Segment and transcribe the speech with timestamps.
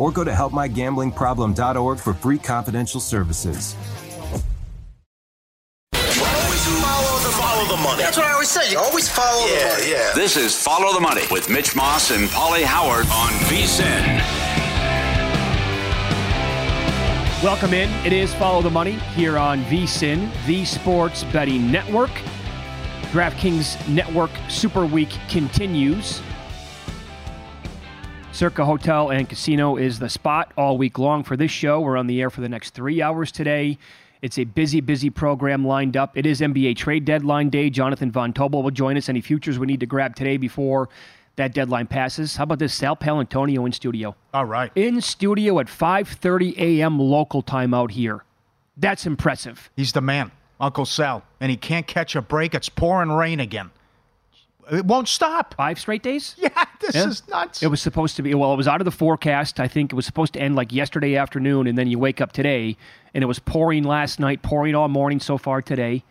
[0.00, 3.76] or go to helpmygamblingproblem.org for free confidential services.
[5.92, 8.02] Follow the money.
[8.02, 8.70] That's what I always say.
[8.72, 9.90] You always follow the money.
[9.90, 10.12] yeah.
[10.14, 14.20] This is Follow the Money with Mitch Moss and Pauly Howard on VSIN.
[17.44, 17.90] Welcome in.
[18.06, 22.10] It is Follow the Money here on VSIN, the Sports Betting Network.
[23.12, 26.20] DraftKings Network Super Week continues.
[28.32, 31.80] Circa Hotel and Casino is the spot all week long for this show.
[31.80, 33.76] We're on the air for the next three hours today.
[34.22, 36.16] It's a busy, busy program lined up.
[36.16, 37.70] It is NBA trade deadline day.
[37.70, 39.08] Jonathan Von Tobel will join us.
[39.08, 40.88] Any futures we need to grab today before
[41.36, 42.36] that deadline passes?
[42.36, 42.72] How about this?
[42.72, 44.14] Sal Paolantonio in studio.
[44.32, 44.70] All right.
[44.74, 46.98] In studio at 5:30 a.m.
[46.98, 48.24] local time out here.
[48.76, 49.70] That's impressive.
[49.76, 50.30] He's the man,
[50.60, 51.24] Uncle Sal.
[51.40, 52.54] And he can't catch a break.
[52.54, 53.70] It's pouring rain again.
[54.70, 55.54] It won't stop.
[55.54, 56.36] Five straight days?
[56.38, 57.08] Yeah, this Yeah.
[57.10, 57.62] is nuts.
[57.62, 59.60] It was supposed to be, well, it was out of the forecast.
[59.60, 62.32] I think it was supposed to end like yesterday afternoon, and then you wake up
[62.32, 62.76] today,
[63.14, 66.02] and it was pouring last night, pouring all morning so far today.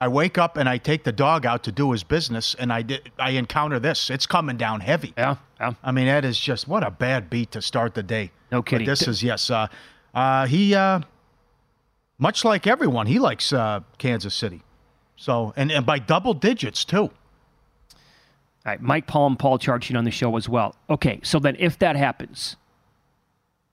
[0.00, 2.82] I wake up and I take the dog out to do his business, and I
[2.82, 4.10] did, I encounter this.
[4.10, 5.14] It's coming down heavy.
[5.16, 5.74] Yeah, yeah.
[5.82, 8.30] I mean, that is just what a bad beat to start the day.
[8.52, 8.86] No But kidding.
[8.86, 9.48] this is yes.
[9.50, 9.68] Uh,
[10.14, 11.00] uh, he, uh,
[12.18, 14.62] much like everyone, he likes uh, Kansas City.
[15.16, 17.10] So and, and by double digits too.
[18.66, 20.74] All right, Mike Paul and Paul Charchian on the show as well.
[20.88, 22.56] Okay, so then if that happens,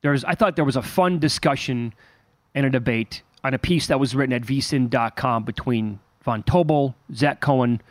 [0.02, 1.94] there's I thought there was a fun discussion
[2.54, 7.40] and a debate on a piece that was written at vsin.com between Von Tobel, Zach
[7.40, 7.82] Cohen,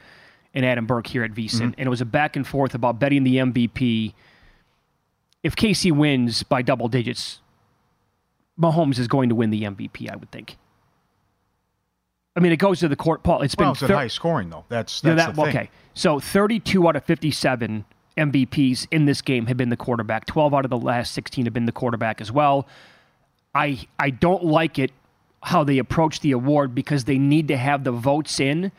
[0.55, 1.60] and Adam Burke here at vsin.
[1.60, 1.65] Mm-hmm.
[1.78, 4.15] And it was a back and forth about betting the MVP.
[5.43, 7.41] If KC wins by double digits,
[8.60, 10.56] Mahomes is going to win the MVP, I would think.
[12.41, 13.43] I mean, it goes to the court, Paul.
[13.43, 14.65] It's been it's thir- high scoring though.
[14.71, 15.56] That's yeah, that's that, the thing.
[15.56, 15.71] okay.
[15.93, 17.84] So 32 out of 57
[18.17, 20.25] MVPs in this game have been the quarterback.
[20.25, 22.67] 12 out of the last 16 have been the quarterback as well.
[23.55, 24.91] I I don't like it
[25.43, 28.72] how they approach the award because they need to have the votes in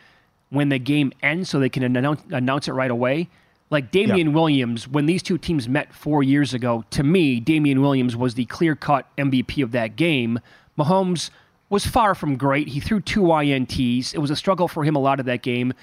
[0.49, 3.29] when the game ends so they can announce, announce it right away.
[3.69, 8.17] Like Damien Williams, when these two teams met four years ago, to me, Damien Williams
[8.17, 10.39] was the clear cut MVP of that game.
[10.77, 11.29] Mahomes
[11.71, 12.67] was far from great.
[12.67, 14.13] He threw two INTs.
[14.13, 15.73] It was a struggle for him a lot of that game.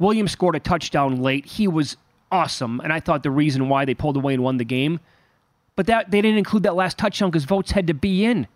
[0.00, 1.46] Williams scored a touchdown late.
[1.46, 1.96] He was
[2.30, 4.98] awesome, and I thought the reason why they pulled away and won the game.
[5.76, 8.48] But that they didn't include that last touchdown because votes had to be in.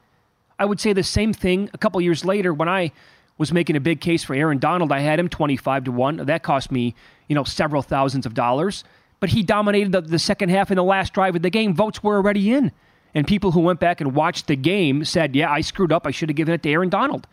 [0.59, 2.91] I would say the same thing a couple years later when I
[3.39, 4.91] was making a big case for Aaron Donald.
[4.91, 6.17] I had him 25 to 1.
[6.27, 6.97] That cost me,
[7.29, 8.83] you know, several thousands of dollars.
[9.21, 11.75] But he dominated the, the second half in the last drive of the game.
[11.75, 12.73] Votes were already in.
[13.15, 16.07] And people who went back and watched the game said, yeah, I screwed up.
[16.07, 17.27] I should have given it to Aaron Donald.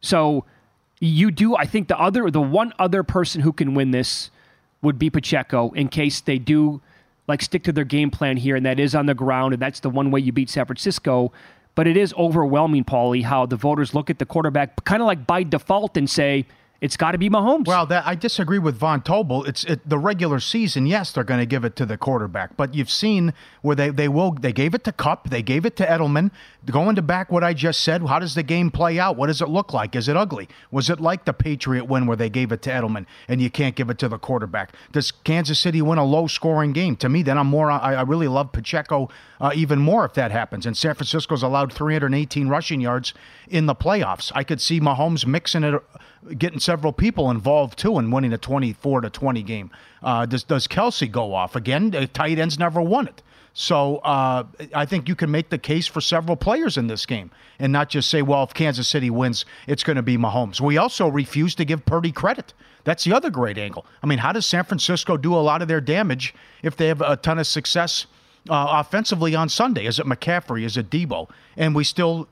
[0.00, 0.44] So
[1.00, 4.30] you do, I think the other, the one other person who can win this
[4.82, 6.80] would be Pacheco in case they do
[7.26, 9.80] like stick to their game plan here, and that is on the ground, and that's
[9.80, 11.30] the one way you beat San Francisco.
[11.74, 15.26] But it is overwhelming, Paulie, how the voters look at the quarterback kind of like
[15.26, 16.46] by default and say,
[16.80, 17.66] it's got to be Mahomes.
[17.66, 19.44] Well, that, I disagree with Von Tobel.
[19.44, 20.86] It's it, the regular season.
[20.86, 24.08] Yes, they're going to give it to the quarterback, but you've seen where they they
[24.08, 25.30] will they gave it to Kupp.
[25.30, 26.30] they gave it to Edelman.
[26.66, 29.16] Going to back what I just said, how does the game play out?
[29.16, 29.96] What does it look like?
[29.96, 30.48] Is it ugly?
[30.70, 33.74] Was it like the Patriot win where they gave it to Edelman and you can't
[33.74, 34.72] give it to the quarterback?
[34.92, 36.94] Does Kansas City win a low scoring game?
[36.96, 37.70] To me, then I'm more.
[37.70, 39.08] I, I really love Pacheco
[39.40, 40.66] uh, even more if that happens.
[40.66, 43.14] And San Francisco's allowed 318 rushing yards
[43.48, 44.32] in the playoffs.
[44.34, 45.82] I could see Mahomes mixing it
[46.36, 49.70] getting several people involved too and winning a 24 to 20 game.
[50.02, 51.90] Uh, does does Kelce go off again?
[51.90, 53.22] The tight ends never won it.
[53.54, 57.32] So uh, I think you can make the case for several players in this game
[57.58, 60.60] and not just say, well, if Kansas City wins, it's going to be Mahomes.
[60.60, 62.54] We also refuse to give Purdy credit.
[62.84, 63.84] That's the other great angle.
[64.00, 67.00] I mean, how does San Francisco do a lot of their damage if they have
[67.00, 68.06] a ton of success
[68.48, 69.86] uh, offensively on Sunday?
[69.86, 70.64] Is it McCaffrey?
[70.64, 71.28] Is it Deebo?
[71.56, 72.28] And we still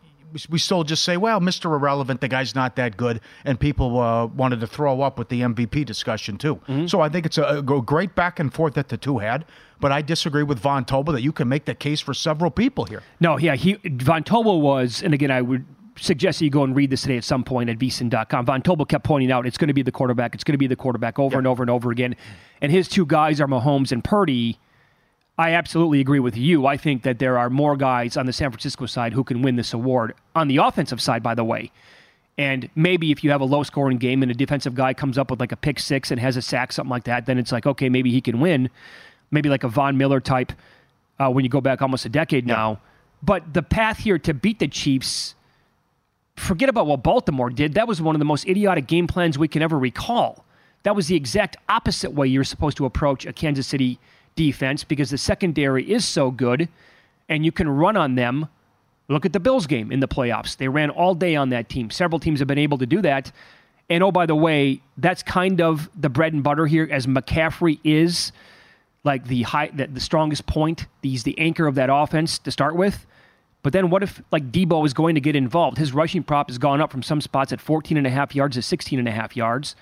[0.48, 1.66] we still just say, well, Mr.
[1.66, 5.40] Irrelevant, the guy's not that good, and people uh, wanted to throw up with the
[5.40, 6.56] MVP discussion too.
[6.56, 6.86] Mm-hmm.
[6.86, 9.44] So I think it's a, a, great back and forth that the two had.
[9.78, 12.84] But I disagree with Von Tobel that you can make the case for several people
[12.86, 13.02] here.
[13.20, 15.64] No, yeah, he Von Tobel was, and again, I would
[15.96, 18.46] suggest that you go and read this today at some point at vsin.com.
[18.46, 20.66] Von Tobel kept pointing out it's going to be the quarterback, it's going to be
[20.66, 22.16] the quarterback over and over and over again,
[22.60, 24.58] and his two guys are Mahomes and Purdy
[25.38, 26.66] I absolutely agree with you.
[26.66, 29.56] I think that there are more guys on the San Francisco side who can win
[29.56, 30.14] this award.
[30.34, 31.70] On the offensive side, by the way,
[32.38, 35.30] and maybe if you have a low scoring game and a defensive guy comes up
[35.30, 37.66] with like a pick six and has a sack, something like that, then it's like,
[37.66, 38.70] okay, maybe he can win.
[39.30, 40.52] Maybe like a Von Miller type
[41.18, 42.80] uh, when you go back almost a decade now.
[43.22, 45.34] But the path here to beat the Chiefs,
[46.36, 47.74] forget about what Baltimore did.
[47.74, 50.44] That was one of the most idiotic game plans we can ever recall.
[50.82, 53.98] That was the exact opposite way you're supposed to approach a Kansas City
[54.36, 56.68] defense because the secondary is so good
[57.28, 58.48] and you can run on them.
[59.08, 60.56] Look at the Bills game in the playoffs.
[60.56, 61.90] They ran all day on that team.
[61.90, 63.32] Several teams have been able to do that.
[63.88, 67.78] And oh, by the way, that's kind of the bread and butter here, as McCaffrey
[67.84, 68.32] is
[69.04, 70.86] like the high, the, the strongest point.
[71.02, 73.06] He's the anchor of that offense to start with.
[73.62, 75.78] But then what if like Deebo is going to get involved?
[75.78, 78.56] His rushing prop has gone up from some spots at 14 and a half yards
[78.56, 79.76] to 16 and a half yards.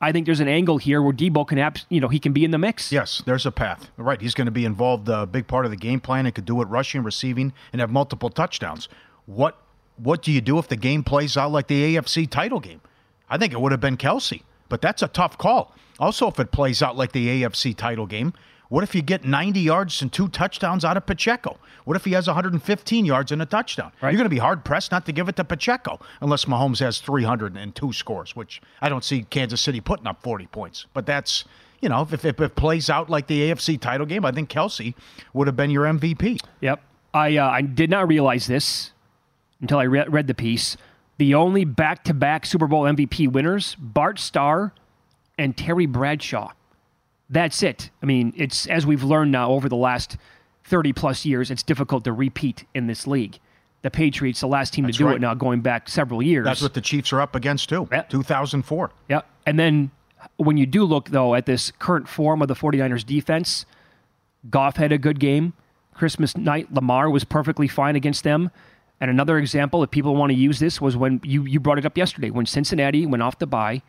[0.00, 2.44] I think there's an angle here where Deebo can, abs- you know, he can be
[2.44, 2.90] in the mix.
[2.90, 3.90] Yes, there's a path.
[3.98, 6.34] Right, he's going to be involved a uh, big part of the game plan and
[6.34, 8.88] could do it rushing, receiving, and have multiple touchdowns.
[9.26, 9.58] What
[9.96, 12.80] what do you do if the game plays out like the AFC title game?
[13.28, 15.74] I think it would have been Kelce, but that's a tough call.
[15.98, 18.32] Also, if it plays out like the AFC title game,
[18.70, 21.58] what if you get 90 yards and two touchdowns out of Pacheco?
[21.84, 23.90] What if he has 115 yards and a touchdown?
[24.00, 24.10] Right.
[24.10, 27.00] You're going to be hard pressed not to give it to Pacheco unless Mahomes has
[27.00, 30.86] 302 scores, which I don't see Kansas City putting up 40 points.
[30.94, 31.44] But that's,
[31.80, 34.94] you know, if, if it plays out like the AFC title game, I think Kelce
[35.34, 36.40] would have been your MVP.
[36.60, 36.80] Yep.
[37.12, 38.92] I, uh, I did not realize this
[39.60, 40.76] until I re- read the piece.
[41.18, 44.72] The only back to back Super Bowl MVP winners, Bart Starr
[45.36, 46.52] and Terry Bradshaw
[47.30, 47.90] that's it.
[48.02, 50.16] I mean, it's as we've learned now over the last
[50.64, 53.38] 30 plus years, it's difficult to repeat in this league.
[53.82, 55.16] The Patriots, the last team That's to do right.
[55.16, 56.44] it now, going back several years.
[56.44, 57.88] That's what the Chiefs are up against too.
[57.90, 58.02] Yeah.
[58.02, 58.90] 2004.
[59.08, 59.22] Yeah.
[59.46, 59.90] And then
[60.36, 63.64] when you do look though at this current form of the 49ers defense,
[64.50, 65.54] Goff had a good game.
[65.94, 68.50] Christmas night, Lamar was perfectly fine against them.
[69.00, 71.86] And another example, if people want to use this, was when you, you brought it
[71.86, 73.82] up yesterday, when Cincinnati went off the bye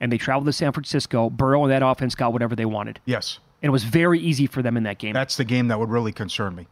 [0.00, 1.30] and they traveled to San Francisco.
[1.30, 3.00] Burrow and that offense got whatever they wanted.
[3.04, 3.38] Yes.
[3.62, 5.12] And it was very easy for them in that game.
[5.12, 6.68] That's the game that would really concern me.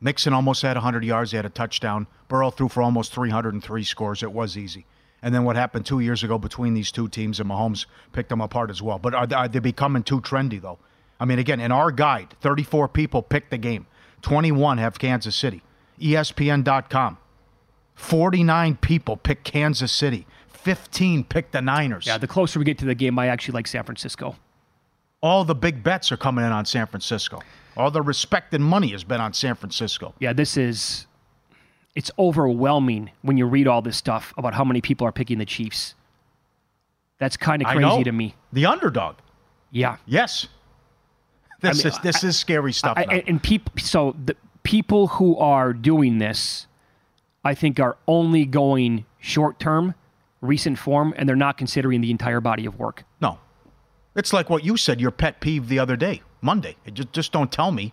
[0.00, 1.30] Mixon almost had 100 yards.
[1.30, 2.06] He had a touchdown.
[2.28, 4.22] Burrow threw for almost 303 scores.
[4.22, 4.84] It was easy.
[5.22, 8.40] And then what happened two years ago between these two teams, and Mahomes picked them
[8.40, 8.98] apart as well.
[8.98, 10.78] But are, are they becoming too trendy, though?
[11.18, 13.86] I mean, again, in our guide, 34 people picked the game,
[14.22, 15.62] 21 have Kansas City.
[15.98, 17.16] ESPN.com,
[17.94, 20.26] 49 people picked Kansas City.
[20.66, 22.08] 15 pick the Niners.
[22.08, 24.34] Yeah, the closer we get to the game, I actually like San Francisco.
[25.22, 27.40] All the big bets are coming in on San Francisco.
[27.76, 30.12] All the respect and money has been on San Francisco.
[30.18, 31.06] Yeah, this is
[31.94, 35.44] it's overwhelming when you read all this stuff about how many people are picking the
[35.44, 35.94] Chiefs.
[37.18, 38.34] That's kind of crazy to me.
[38.52, 39.18] The underdog.
[39.70, 39.98] Yeah.
[40.04, 40.48] Yes.
[41.60, 42.98] This I mean, is this I, is scary stuff.
[42.98, 46.66] I, and people, so the people who are doing this,
[47.44, 49.94] I think, are only going short term
[50.46, 53.04] recent form and they're not considering the entire body of work.
[53.20, 53.38] No.
[54.14, 56.76] It's like what you said, your pet peeve the other day, Monday.
[56.92, 57.92] Just, just don't tell me.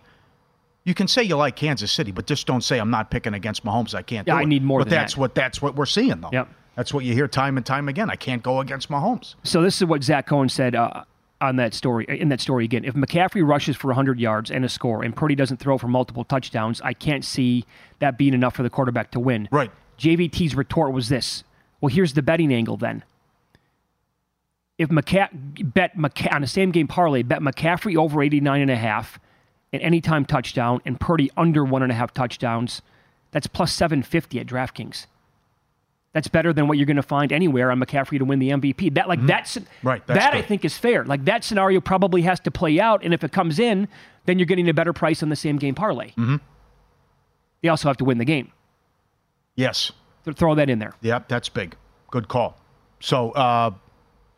[0.84, 3.64] You can say you like Kansas City, but just don't say I'm not picking against
[3.64, 3.94] Mahomes.
[3.94, 4.26] I can't.
[4.26, 4.46] Yeah, I it.
[4.46, 4.80] need more.
[4.80, 5.20] But that's that.
[5.20, 6.30] what that's what we're seeing though.
[6.32, 6.48] Yep.
[6.76, 8.10] That's what you hear time and time again.
[8.10, 9.34] I can't go against Mahomes.
[9.44, 10.74] So this is what Zach Cohen said.
[10.74, 11.04] Uh,
[11.40, 12.84] on that story in that story again.
[12.84, 16.24] If McCaffrey rushes for 100 yards and a score, and Purdy doesn't throw for multiple
[16.24, 17.64] touchdowns, I can't see
[17.98, 19.48] that being enough for the quarterback to win.
[19.50, 19.70] Right.
[19.98, 21.44] JVT's retort was this:
[21.84, 23.04] Well, here's the betting angle then.
[24.78, 25.28] If McCa-
[25.74, 29.20] bet McCa- on the same game parlay, bet McCaffrey over 89 and a half,
[29.70, 32.80] an anytime touchdown, and Purdy under one and a half touchdowns,
[33.32, 35.04] that's plus 750 at DraftKings.
[36.14, 38.94] That's better than what you're going to find anywhere on McCaffrey to win the MVP.
[38.94, 39.86] That like that's Mm-hmm.
[39.86, 41.04] Right, that's that I think is fair.
[41.04, 43.88] Like that scenario probably has to play out, and if it comes in,
[44.24, 46.12] then you're getting a better price on the same game parlay.
[46.12, 46.36] Mm-hmm.
[47.60, 48.52] They also have to win the game.
[49.54, 49.92] Yes.
[50.24, 50.94] Th- Throw that in there.
[51.02, 51.76] Yep, that's big.
[52.10, 52.56] Good call.
[53.00, 53.70] So uh,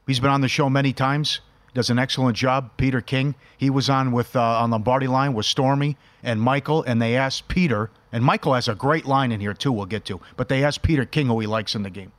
[0.07, 1.41] he's been on the show many times.
[1.75, 2.71] Does an excellent job.
[2.79, 3.35] Peter King.
[3.59, 7.49] He was on with uh, on Lombardi line with Stormy and Michael, and they asked
[7.49, 9.71] Peter, and Michael has a great line in here too.
[9.71, 12.13] We'll get to, but they asked Peter King who he likes in the game.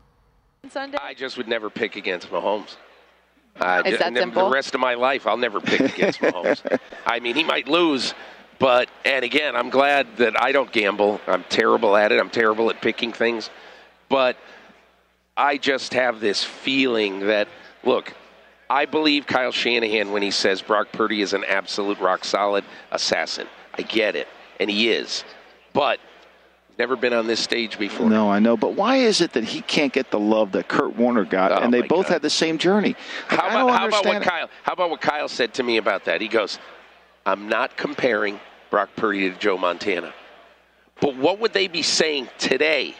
[0.70, 0.98] Sunday?
[1.02, 2.76] I just would never pick against Mahomes.
[3.60, 4.46] Uh, Is ju- that and then simple?
[4.50, 6.80] The rest of my life, I'll never pick against Mahomes.
[7.08, 8.14] I mean, he might lose,
[8.60, 11.22] but and again, I'm glad that I don't gamble.
[11.28, 12.20] I'm terrible at it.
[12.20, 13.50] I'm terrible at picking things,
[14.10, 14.38] but
[15.36, 17.48] I just have this feeling that
[17.84, 18.14] look.
[18.70, 23.48] I believe Kyle Shanahan when he says Brock Purdy is an absolute rock solid assassin.
[23.74, 24.28] I get it,
[24.60, 25.24] and he is,
[25.72, 26.00] but
[26.78, 28.10] never been on this stage before.
[28.10, 30.96] No, I know, but why is it that he can't get the love that Kurt
[30.96, 32.14] Warner got, Oh, and they both God.
[32.14, 32.96] had the same journey?
[33.32, 34.24] Like, How about, how about what it.
[34.24, 34.50] Kyle?
[34.64, 36.22] How about what Kyle said to me about that?
[36.22, 36.60] He goes,
[37.28, 40.14] "I'm not comparing Brock Purdy to Joe Montana,
[41.02, 42.96] but what would they be saying today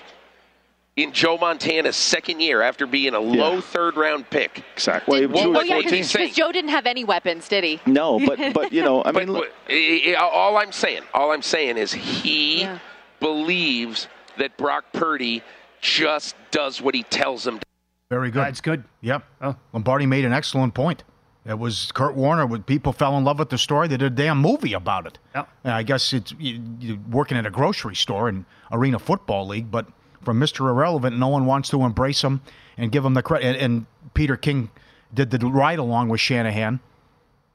[0.98, 5.26] in Joe Montana's second year after being a low third round pick?" Exactly.
[5.26, 6.36] What Well, would oh, yeah, because?
[6.36, 7.80] Joe didn't have any weapons, did he?
[7.86, 11.42] No, but but you know, I mean, look, but, eh, all I'm saying, all I'm
[11.42, 12.80] saying is he Yeah.
[13.20, 14.08] believes
[14.38, 15.42] that Brock Purdy
[15.82, 17.60] just does what he tells him.
[17.60, 17.66] to
[18.10, 18.44] Very good.
[18.44, 18.84] That's good.
[19.02, 19.24] Yep.
[19.42, 19.56] Oh.
[19.74, 21.04] Lombardi made an excellent point.
[21.48, 22.60] It was Kurt Warner.
[22.60, 25.18] People fell in love with the story, they did a damn movie about it.
[25.34, 25.46] Yeah.
[25.64, 29.88] And I guess it's you, working at a grocery store and arena football league, but
[30.24, 30.70] from Mr.
[30.70, 32.42] Irrelevant, no one wants to embrace him
[32.78, 33.48] and give him the credit.
[33.48, 34.70] And, and Peter King
[35.14, 36.82] did the ride along with Shanahan,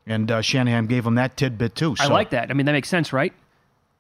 [0.06, 1.94] and uh, Shanahan gave him that tidbit too.
[2.00, 2.50] I like that.
[2.50, 3.34] I mean, that makes sense, right?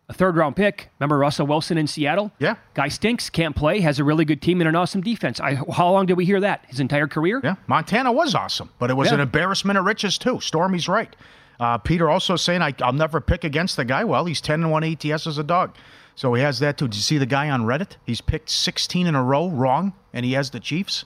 [0.08, 0.90] A third round pick.
[0.98, 2.32] Remember Russell Wilson in Seattle?
[2.38, 2.56] Yeah.
[2.74, 5.40] Guy stinks, can't play, has a really good team and an awesome defense.
[5.40, 6.64] I, how long did we hear that?
[6.68, 7.40] His entire career?
[7.42, 9.14] Yeah, Montana was awesome, but it was Yeah.
[9.14, 10.40] an embarrassment of riches too.
[10.40, 11.14] Stormy's right.
[11.60, 14.04] Uh, Peter also saying I, I'll never pick against the guy.
[14.04, 15.74] Well, he's ten and one ATS as a dog,
[16.16, 16.88] so he has that too.
[16.88, 17.96] Did you see the guy on Reddit?
[18.04, 21.04] He's picked sixteen in a row wrong, and he has the Chiefs.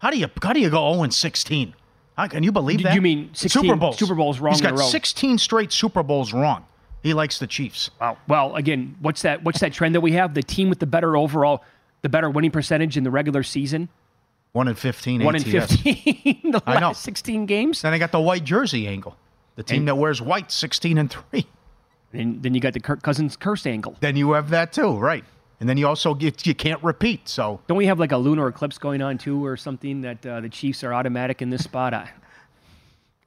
[0.00, 1.74] How do you how do you go zero and sixteen?
[2.16, 2.94] How, can you believe that?
[2.94, 3.98] you mean 16 Super Bowls?
[3.98, 4.84] Super Bowls wrong He's in a got row?
[4.86, 6.64] sixteen straight Super Bowls wrong.
[7.04, 7.90] He likes the Chiefs.
[8.00, 8.18] Wow.
[8.26, 9.44] Well, again, what's that?
[9.44, 10.34] What's that trend that we have?
[10.34, 11.62] The team with the better overall,
[12.02, 13.88] the better winning percentage in the regular season,
[14.52, 15.22] One and fifteen.
[15.22, 16.40] one in fifteen.
[16.50, 16.88] the I know.
[16.88, 17.82] last sixteen games.
[17.82, 19.16] Then I got the white jersey angle.
[19.56, 21.46] The team And- that wears white, sixteen and three.
[22.12, 23.96] And then you got the Kirk Cousins curse angle.
[24.00, 25.24] Then you have that too, right?
[25.60, 27.28] And then you also get you can't repeat.
[27.28, 30.40] So Don't we have like a lunar eclipse going on too, or something that uh,
[30.40, 31.92] the Chiefs are automatic in this spot?
[31.92, 32.08] I,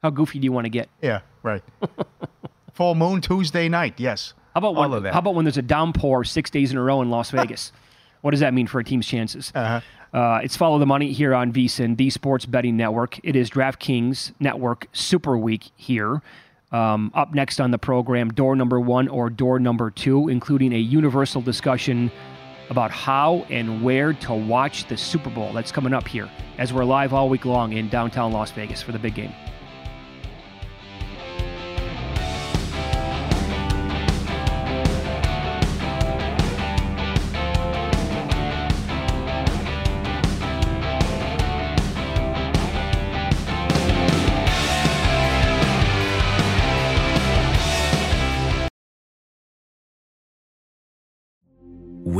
[0.01, 0.89] how goofy do you want to get?
[1.01, 1.61] yeah, right.
[2.77, 3.95] Full moon Tuesday night.
[3.99, 4.35] Yes.
[4.53, 7.09] How about when, how about when there's a downpour six days in a row in
[7.09, 7.71] Las Vegas?
[8.21, 9.51] what does that mean for a team's chances?
[9.55, 10.39] Uh-huh.
[10.43, 13.19] it's follow the money here on VSIN, the Sports Betting Network.
[13.23, 16.21] It is DraftKings Network Super Week here.
[16.71, 20.77] Um, up next on the program, door number one or door number two, including a
[20.77, 22.11] universal discussion
[22.69, 25.51] about how and where to watch the Super Bowl.
[25.51, 26.29] That's coming up here
[26.59, 29.33] as we're live all week long in downtown Las Vegas for the big game.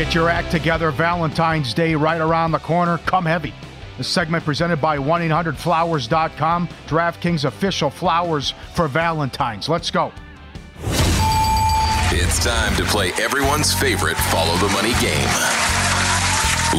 [0.00, 0.90] Get your act together.
[0.90, 2.96] Valentine's Day right around the corner.
[3.04, 3.52] Come heavy.
[3.98, 9.68] The segment presented by 1 800flowers.com, DraftKings official flowers for Valentine's.
[9.68, 10.10] Let's go.
[12.16, 15.28] It's time to play everyone's favorite Follow the Money game.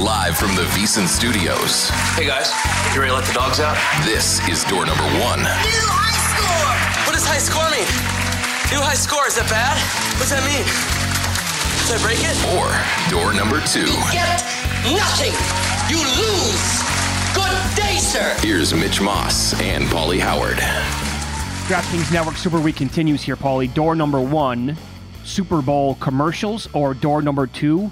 [0.03, 1.91] Live from the VSiN studios.
[2.17, 2.49] Hey guys,
[2.95, 3.77] you ready to let the dogs out?
[4.03, 5.41] This is door number one.
[5.41, 7.05] New high score!
[7.05, 7.85] What does high score mean?
[8.73, 9.77] New high score, is that bad?
[10.17, 11.00] What's that mean?
[11.91, 12.37] Should I break it?
[12.55, 13.81] Or door number two.
[13.81, 14.41] You Get
[14.93, 15.33] nothing!
[15.89, 16.81] You lose!
[17.35, 18.33] Good day, sir!
[18.39, 20.55] Here's Mitch Moss and Pauly Howard.
[21.67, 23.73] DraftKings Network Super Week continues here, Paulie.
[23.73, 24.77] Door number one,
[25.25, 27.91] Super Bowl commercials, or door number two,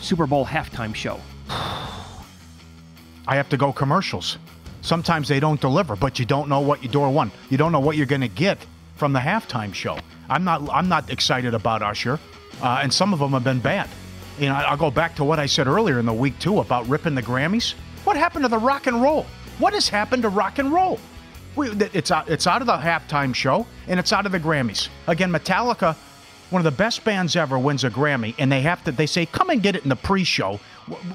[0.00, 1.20] Super Bowl halftime show?
[1.50, 4.38] I have to go commercials.
[4.80, 7.30] Sometimes they don't deliver, but you don't know what you door one.
[7.50, 8.56] You don't know what you're going to get
[8.94, 9.98] from the halftime show.
[10.30, 10.66] I'm not.
[10.72, 12.18] I'm not excited about Usher,
[12.62, 13.88] uh, and some of them have been bad.
[14.38, 16.86] You know, I'll go back to what I said earlier in the week too about
[16.88, 17.74] ripping the Grammys.
[18.04, 19.26] What happened to the rock and roll?
[19.58, 21.00] What has happened to rock and roll?
[21.54, 22.28] We, it's out.
[22.28, 24.88] It's out of the halftime show, and it's out of the Grammys.
[25.06, 25.96] Again, Metallica
[26.50, 28.92] one of the best bands ever wins a Grammy, and they have to.
[28.92, 30.60] They say, "Come and get it in the pre-show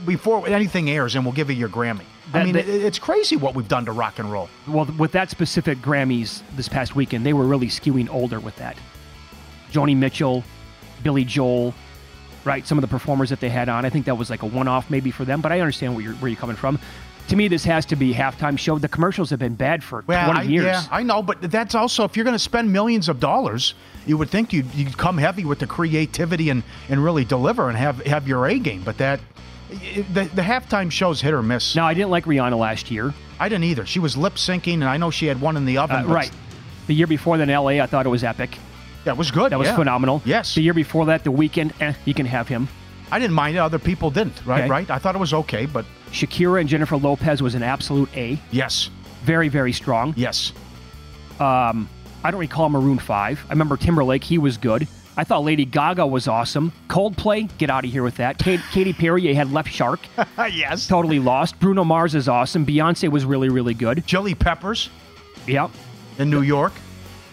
[0.06, 3.56] before anything airs, and we'll give you your Grammy." I mean, it, it's crazy what
[3.56, 4.50] we've done to rock and roll.
[4.68, 8.78] Well, with that specific Grammys this past weekend, they were really skewing older with that.
[9.72, 10.44] Joni Mitchell,
[11.04, 11.74] Billy Joel,
[12.46, 12.66] right?
[12.66, 13.86] Some of the performers that they had on.
[13.86, 16.14] I think that was like a one-off maybe for them, but I understand where you're
[16.16, 16.80] where you're coming from.
[17.28, 18.78] To me, this has to be halftime show.
[18.78, 20.66] The commercials have been bad for well, 20 I, years.
[20.66, 23.74] Yeah, I know, but that's also if you're going to spend millions of dollars,
[24.06, 27.78] you would think you'd, you'd come heavy with the creativity and, and really deliver and
[27.78, 28.82] have have your A game.
[28.84, 29.22] But that
[29.72, 31.76] the, the halftime show's hit or miss.
[31.76, 33.14] No, I didn't like Rihanna last year.
[33.40, 33.86] I didn't either.
[33.86, 36.06] She was lip syncing, and I know she had one in the oven.
[36.06, 36.32] Uh, right.
[36.88, 38.58] The year before that in LA, I thought it was epic.
[39.04, 39.52] That was good.
[39.52, 39.76] That was yeah.
[39.76, 40.22] phenomenal.
[40.26, 40.54] Yes.
[40.56, 42.68] The year before that, the Weeknd, eh, you can have him.
[43.12, 43.60] I didn't mind it.
[43.60, 44.46] Other people didn't.
[44.46, 44.62] Right.
[44.62, 44.70] Okay.
[44.70, 44.90] Right.
[44.90, 48.40] I thought it was okay, but Shakira and Jennifer Lopez was an absolute A.
[48.52, 48.90] yes,
[49.24, 50.14] Very, very strong.
[50.16, 50.54] yes.
[51.40, 51.90] Um,
[52.24, 53.46] I don't recall Maroon 5.
[53.48, 54.88] I remember Timberlake, he was good.
[55.18, 56.72] I thought Lady Gaga was awesome.
[56.88, 58.38] Coldplay, get out of here with that.
[58.38, 60.00] Kate, Katy Perry, you had Left Shark.
[60.38, 60.88] yes.
[60.88, 61.60] Totally lost.
[61.60, 62.66] Bruno Mars is awesome.
[62.66, 64.06] Beyonce was really, really good.
[64.06, 64.90] Chili Peppers
[65.48, 65.72] Yep.
[66.20, 66.74] in New York,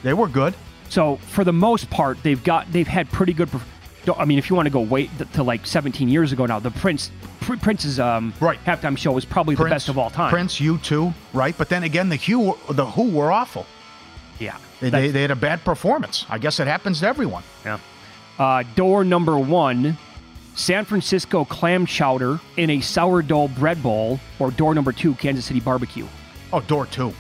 [0.03, 0.55] they were good.
[0.89, 3.49] So for the most part, they've got they've had pretty good.
[4.17, 6.71] I mean, if you want to go wait to like 17 years ago now, the
[6.71, 8.59] Prince Prince's um, Right.
[8.65, 10.31] halftime show was probably the best of all time.
[10.31, 11.55] Prince, U2, right?
[11.57, 13.67] But then again, the Who, the Who were awful.
[14.39, 14.57] Yeah.
[14.81, 16.25] They, they, they had a bad performance.
[16.31, 17.43] I guess it happens to everyone.
[17.65, 17.79] Yeah.
[18.39, 19.97] Uh, door number one,
[20.55, 25.61] San Francisco clam chowder in a sourdough bread bowl, or door number two, Kansas City
[25.61, 26.07] barbecue.
[26.53, 27.13] Oh, door two.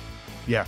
[0.46, 0.64] Yeah.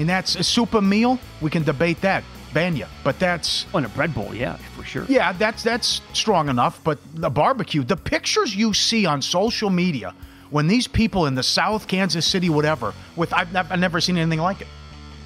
[0.00, 1.18] And that's a super meal.
[1.42, 2.24] We can debate that.
[2.54, 2.88] banya.
[3.04, 5.04] But that's on a bread bowl, yeah, for sure.
[5.08, 6.80] Yeah, that's that's strong enough.
[6.82, 10.14] But the barbecue, the pictures you see on social media
[10.50, 14.40] when these people in the South, Kansas City, whatever, with I've, I've never seen anything
[14.40, 14.66] like it.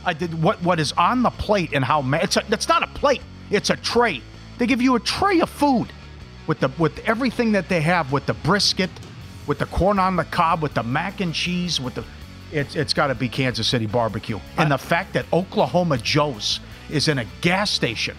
[0.04, 2.82] I did what what is on the plate and how ma- it's a, it's not
[2.82, 4.20] a plate, it's a tray.
[4.58, 5.92] They give you a tray of food
[6.46, 8.90] with the with everything that they have with the brisket,
[9.46, 12.04] with the corn on the cob, with the mac and cheese, with the
[12.54, 14.38] it's it's got to be Kansas City barbecue.
[14.56, 18.16] And the fact that Oklahoma Joe's is in a gas station.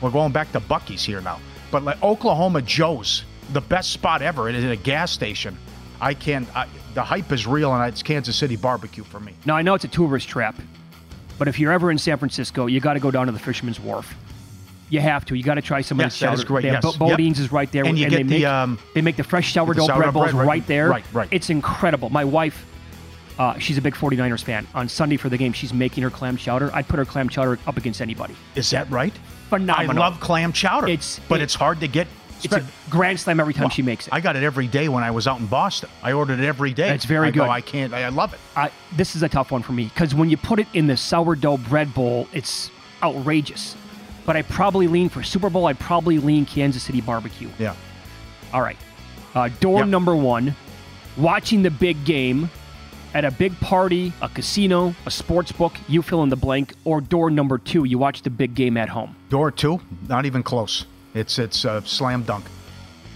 [0.00, 1.40] We're going back to Buc-ee's here now.
[1.70, 5.56] But like Oklahoma Joe's, the best spot ever, it is in a gas station.
[6.00, 6.46] I can't.
[6.56, 9.32] I, the hype is real, and it's Kansas City barbecue for me.
[9.46, 10.56] Now I know it's a tourist trap,
[11.38, 13.80] but if you're ever in San Francisco, you got to go down to the Fisherman's
[13.80, 14.14] Wharf.
[14.90, 15.34] You have to.
[15.34, 16.38] You got to try some of Yes, the that chowder.
[16.40, 16.96] is great, They yes.
[16.96, 17.18] Bo- Yep.
[17.20, 19.86] Is right there, And you get they the, make, um, they make the fresh sourdough
[19.86, 20.88] sourdough bread balls bread, right- right, there.
[20.90, 21.28] right, right.
[21.32, 22.10] It's incredible.
[22.10, 22.64] My wife,
[23.38, 24.66] uh, she's a big 49ers fan.
[24.74, 26.70] On Sunday for the game, she's making her clam chowder.
[26.72, 28.34] I'd put her clam chowder up against anybody.
[28.54, 29.12] Is that right?
[29.50, 30.02] Phenomenal.
[30.02, 30.88] I love clam chowder.
[30.88, 32.06] It's but it- it's hard to get.
[32.42, 34.12] It's a grand slam every time she makes it.
[34.12, 35.88] I got it every day when I was out in Boston.
[36.02, 36.94] I ordered it every day.
[36.94, 37.50] It's very I go, good.
[37.50, 37.94] I can't.
[37.94, 38.40] I, I love it.
[38.54, 40.96] I, this is a tough one for me because when you put it in the
[40.96, 42.70] sourdough bread bowl, it's
[43.02, 43.76] outrageous.
[44.26, 45.66] But I probably lean for Super Bowl.
[45.66, 47.48] I'd probably lean Kansas City barbecue.
[47.58, 47.74] Yeah.
[48.52, 48.76] All right.
[49.34, 50.54] Uh, door number one,
[51.16, 52.50] watching the big game
[53.14, 57.00] at a big party, a casino, a sports book, you fill in the blank, or
[57.00, 59.14] door number two, you watch the big game at home.
[59.30, 60.84] Door two, not even close.
[61.14, 62.44] It's it's a slam dunk.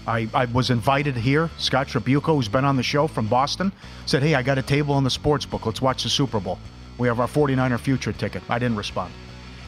[0.07, 1.51] I, I was invited here.
[1.57, 3.71] Scott Tribuco, who's been on the show from Boston,
[4.07, 5.65] said, Hey, I got a table in the sports book.
[5.67, 6.57] Let's watch the Super Bowl.
[6.97, 8.41] We have our 49er future ticket.
[8.49, 9.13] I didn't respond.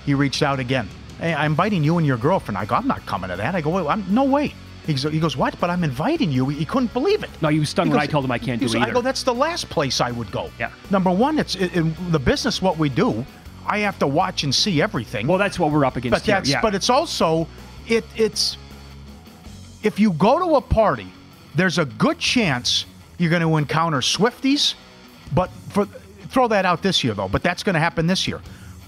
[0.06, 0.89] He reached out again.
[1.20, 2.58] Hey, I'm inviting you and your girlfriend.
[2.58, 3.54] I go, I'm not coming to that.
[3.54, 4.56] I go, I'm, no way.
[4.86, 5.60] He goes, he goes, what?
[5.60, 6.50] But I'm inviting you.
[6.50, 7.30] He couldn't believe it.
[7.41, 8.91] No, he was stunned He when goes- I told him I can't do goes, either.
[8.91, 10.50] I go, that's the last place I would go.
[10.60, 10.72] Yeah.
[10.89, 12.62] Number one, it's in the business.
[12.62, 13.26] What we do,
[13.67, 15.28] I have to watch and see everything.
[15.28, 16.62] Well, that's what we're up against But that's yeah.
[16.62, 17.48] but it's also
[17.88, 18.58] it it's
[19.84, 21.08] if you go to a party,
[21.56, 22.86] there's a good chance
[23.17, 24.74] you're going to encounter Swifties.
[25.34, 25.86] But for
[26.30, 27.28] throw that out this year though.
[27.28, 28.41] But that's going to happen this year.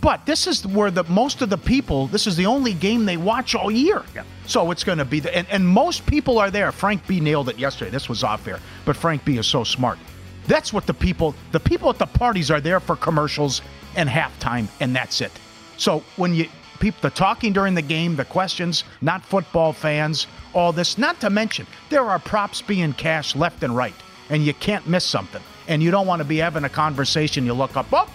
[0.04, 2.08] But this is where the most of the people.
[2.08, 4.04] This is the only game they watch all year.
[4.14, 4.26] Yeah.
[4.46, 6.74] So it's going to be the and, and most people are there.
[6.74, 7.90] Frank B nailed it yesterday.
[7.90, 9.98] This was off air, but Frank B is so smart.
[10.46, 11.34] That's what the people.
[11.54, 13.62] The people at the parties are there for commercials
[13.96, 15.32] and halftime, and that's it.
[15.78, 16.50] So when you
[16.82, 20.98] people the talking during the game, the questions, not football fans, all this.
[20.98, 23.96] Not to mention there are props being cashed left and right,
[24.30, 25.42] and you can't miss something.
[25.70, 27.46] And you don't want to be having a conversation.
[27.46, 28.10] You look up, oh,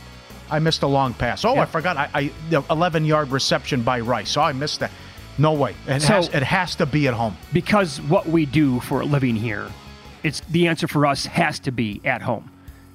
[0.50, 1.44] I missed a long pass.
[1.44, 1.96] Oh, I forgot.
[1.96, 4.36] I, I the 11 yard reception by Rice.
[4.36, 4.90] Oh, I missed that.
[5.38, 5.74] No way.
[5.86, 7.36] It, So- has, it has to be at home.
[7.52, 9.68] because what we do for a living here,
[10.22, 12.50] it's the answer for us has to be at home,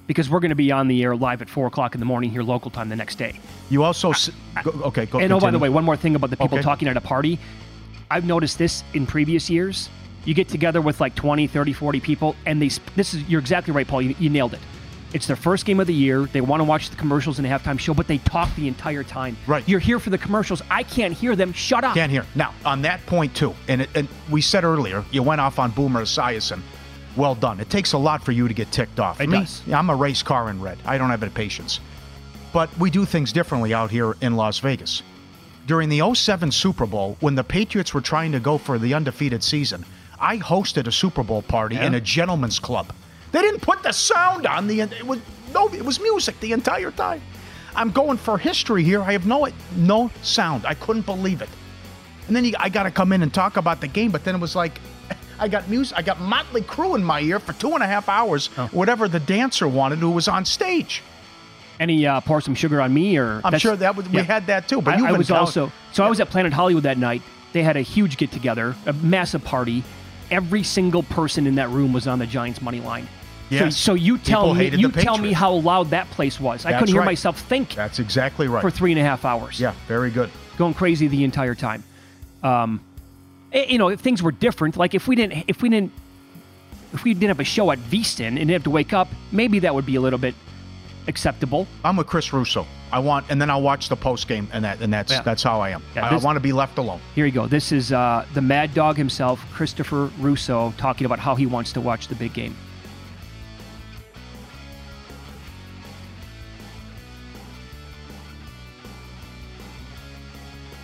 [0.06, 2.30] because we're going to be on the air live at four o'clock in the morning
[2.30, 3.40] here local time the next day.
[3.70, 4.30] You also s-
[4.62, 5.06] go, okay.
[5.06, 5.20] Go.
[5.20, 6.62] and oh, by the way, one more thing about the people Okay.
[6.62, 7.38] talking at a party.
[8.10, 9.88] I've noticed this in previous years.
[10.26, 12.68] You get together with like 20, 30, 40 people, and they.
[12.68, 14.02] sp- This is you're exactly right, Paul.
[14.02, 14.60] You, you nailed it.
[15.14, 16.26] It's their first game of the year.
[16.26, 19.04] They want to watch the commercials and the halftime show, but they talk the entire
[19.04, 19.36] time.
[19.46, 19.66] Right.
[19.68, 20.60] You're here for the commercials.
[20.68, 21.52] I can't hear them.
[21.52, 21.94] Shut up.
[21.94, 22.26] Can't hear.
[22.34, 25.70] Now, on that point, too, and, it, and we said earlier, you went off on
[25.70, 26.60] Boomer Esiason.
[27.16, 27.60] Well done.
[27.60, 29.20] It takes a lot for you to get ticked off.
[29.20, 29.62] It Me, does.
[29.72, 30.78] I'm a race car in red.
[30.84, 31.78] I don't have any patience.
[32.52, 35.04] But we do things differently out here in Las Vegas.
[35.68, 39.44] During the 07 Super Bowl, when the Patriots were trying to go for the undefeated
[39.44, 39.84] season,
[40.18, 42.92] I hosted a Super Bowl party in a gentleman's club.
[43.34, 45.18] They didn't put the sound on the it was
[45.52, 47.20] no it was music the entire time.
[47.74, 49.02] I'm going for history here.
[49.02, 50.64] I have no no sound.
[50.64, 51.48] I couldn't believe it.
[52.28, 54.36] And then you, I got to come in and talk about the game, but then
[54.36, 54.80] it was like
[55.40, 55.98] I got music.
[55.98, 58.50] I got Motley Crue in my ear for two and a half hours.
[58.56, 58.68] Oh.
[58.68, 61.02] Whatever the dancer wanted, who was on stage.
[61.80, 64.68] Any uh, pour some sugar on me, or I'm sure that was, we had that
[64.68, 64.80] too.
[64.80, 67.22] But I, you I was telling- also so I was at Planet Hollywood that night.
[67.52, 69.82] They had a huge get together, a massive party.
[70.30, 73.08] Every single person in that room was on the Giants money line.
[73.58, 73.76] So- Yes.
[73.76, 76.64] So, you tell People me you tell me how loud that place was.
[76.66, 77.06] I couldn't hear right.
[77.06, 78.60] myself think That's exactly right.
[78.60, 79.58] for three and a half hours.
[79.60, 80.30] Yeah, very good.
[80.58, 81.82] going crazy the entire time.
[82.42, 82.80] Um,
[83.52, 85.92] eh, you know, if things were different, like if we didn't, if we didn't,
[86.92, 89.58] if we didn't have a show at VSiN and didn't have to wake up, maybe
[89.60, 90.34] that would be a little bit
[91.08, 91.66] acceptable.
[91.84, 92.66] I'm with Chris Russo.
[92.92, 95.22] I want, and then I'll watch the post game, and that, and that's Yeah.
[95.22, 95.82] that's how I am.
[95.96, 97.00] Yeah, I this- want to be left alone.
[97.14, 97.46] Here you go.
[97.46, 101.80] This is uh, the Mad Dog himself, Christopher Russo, talking about how he wants to
[101.80, 102.54] watch the big game.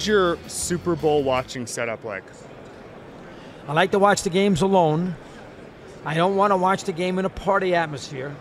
[0.07, 2.25] Your Super Bowl watching setup like?
[3.69, 5.15] I like to watch the games alone.
[6.05, 8.35] I don't want to watch the game in a party atmosphere.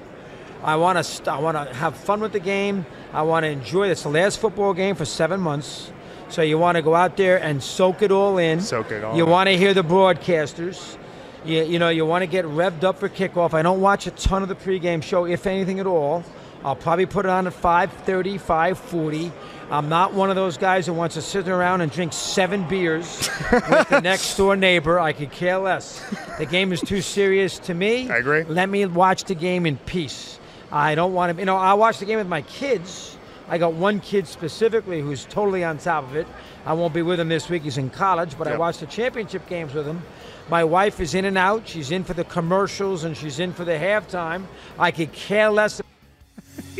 [0.63, 2.85] I want to st- I want to have fun with the game.
[3.13, 3.91] I want to enjoy it.
[3.91, 5.91] It's the last football game for seven months.
[6.29, 8.61] So you want to go out there and soak it all in.
[8.61, 9.29] Soak it all You in.
[9.29, 10.97] want to hear the broadcasters.
[11.45, 13.53] You, you know, you want to get revved up for kickoff.
[13.53, 16.23] I don't watch a ton of the pregame show, if anything at all.
[16.63, 19.31] I'll probably put it on at 5:30, 5:40.
[19.71, 23.29] I'm not one of those guys who wants to sit around and drink seven beers
[23.51, 24.99] with the next door neighbor.
[24.99, 26.03] I could care less.
[26.39, 28.09] The game is too serious to me.
[28.09, 28.43] I agree.
[28.45, 30.39] Let me watch the game in peace.
[30.71, 31.39] I don't want to.
[31.39, 33.15] You know, I watch the game with my kids.
[33.47, 36.27] I got one kid specifically who's totally on top of it.
[36.65, 37.63] I won't be with him this week.
[37.63, 38.59] He's in college, but I Yep.
[38.59, 40.01] watch the championship games with him.
[40.49, 41.67] My wife is in and out.
[41.67, 44.45] She's in for the commercials and she's in for the halftime.
[44.79, 45.79] I could care less.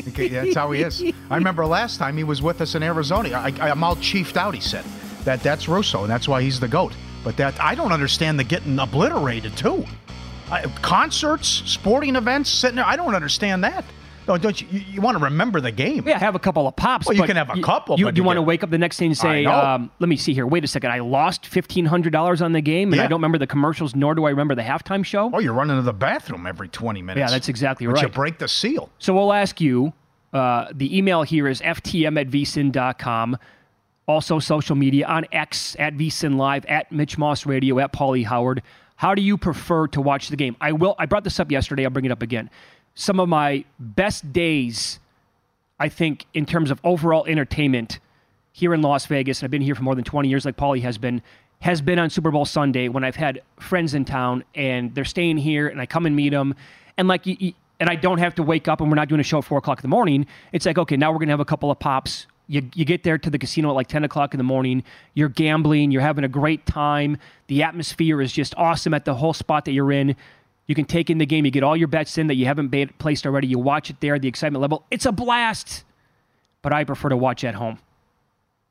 [0.07, 1.03] Okay, that's how he is.
[1.29, 3.29] I remember last time he was with us in Arizona.
[3.31, 4.53] I, I, I'm all chiefed out.
[4.53, 4.85] He said
[5.25, 6.93] that that's Russo, and that's why he's the goat.
[7.23, 9.85] But that I don't understand the getting obliterated too.
[10.51, 12.85] I, concerts, sporting events, sitting there.
[12.85, 13.85] I don't understand that.
[14.29, 14.67] No, don't you?
[14.69, 16.07] You, you want to remember the game?
[16.07, 17.07] Yeah, have a couple of pops.
[17.07, 18.97] Well, you can have a couple, You, you you want to wake up the next
[18.97, 20.45] day and say, um, "Let me see here.
[20.45, 20.91] Wait a second.
[20.91, 24.13] I lost fifteen hundred dollars on the game, and I don't remember the commercials, nor
[24.13, 27.19] do I remember the halftime show." Oh, you're running to the bathroom every 20 minutes.
[27.19, 28.03] Yeah, that's exactly But right.
[28.03, 28.89] You break the seal.
[28.99, 29.93] So we'll ask you.
[30.31, 33.35] Uh, the email here is ftm at vsin.com.
[34.05, 38.61] Also, social media on X at vsin live at Mitch Moss Radio at Paulie Howard.
[38.95, 40.55] How do you prefer to watch the game?
[40.59, 40.93] I will.
[40.99, 41.83] I brought this up yesterday.
[41.83, 42.49] I'll bring it up again.
[42.99, 44.99] Some of my best days,
[45.79, 47.99] I think, in terms of overall entertainment
[48.51, 50.81] here in Las Vegas, and I've been here for more than 20 years, like Paulie
[50.81, 51.21] has been,
[51.61, 55.37] has been on Super Bowl Sunday when I've had friends in town and they're staying
[55.37, 56.53] here, and I come and meet them,
[56.97, 59.21] and like you, you- and I don't have to wake up and we're not doing
[59.21, 60.27] a show at four o'clock in the morning.
[60.51, 62.27] It's like okay, now we're gonna have a couple of pops.
[62.47, 64.83] You, you get there to the casino at like 10 o'clock in the morning.
[65.13, 65.91] You're gambling.
[65.91, 67.15] You're having a great time.
[67.47, 70.17] The atmosphere is just awesome at the whole spot that you're in.
[70.69, 71.45] You can take in the game.
[71.45, 73.47] You get all your bets in that you haven't ba- placed already.
[73.47, 74.19] You watch it there.
[74.19, 74.85] The excitement level.
[74.91, 75.83] It's a blast.
[76.61, 77.79] But I prefer to watch at home.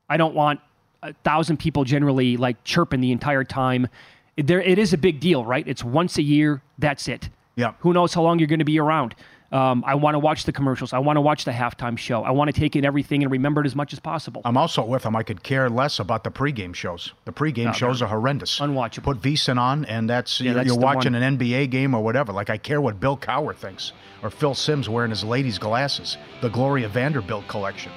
[0.09, 0.61] I don't want
[1.03, 3.89] a thousand people generally like chirping the entire time.
[4.37, 5.67] There, it is a big deal, right?
[5.67, 6.63] It's once a year.
[6.79, 7.31] That's it.
[7.57, 7.73] Yeah.
[7.81, 9.17] Who knows how long you're going to be around?
[9.51, 10.93] Um, I want to watch the commercials.
[10.93, 12.23] I want to watch the halftime show.
[12.23, 14.43] I want to take in everything and remember it as much as possible.
[14.45, 15.17] I'm also with him.
[15.17, 17.15] I could care less about the pregame shows.
[17.25, 18.59] The pregame No, shows they're horrendous.
[18.61, 19.05] Unwatchable.
[19.05, 21.23] Put VSiN on, and that's, Yeah, you're, that's you're watching one.
[21.23, 22.31] an NBA game or whatever.
[22.31, 26.19] Like, I care what Bill Cowher thinks, or Phil Simms wearing his ladies' glasses.
[26.43, 27.91] The Gloria Vanderbilt collection.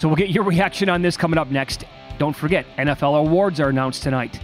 [0.00, 1.84] So we'll get your reaction on this coming up next.
[2.18, 4.40] Don't forget, NFL awards are announced tonight.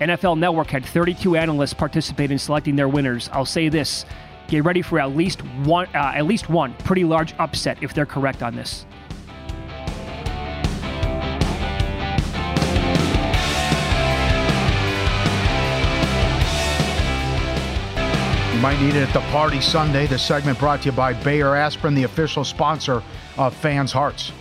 [0.00, 3.28] NFL Network had 32 analysts participate in selecting their winners.
[3.32, 4.06] I'll say this:
[4.48, 8.06] get ready for at least one, uh, at least one pretty large upset if they're
[8.06, 8.86] correct on this.
[18.54, 20.08] You might need it at the party Sunday.
[20.08, 23.04] This segment brought to you by Bayer Aspirin, the official sponsor
[23.36, 24.32] of Fans Hearts.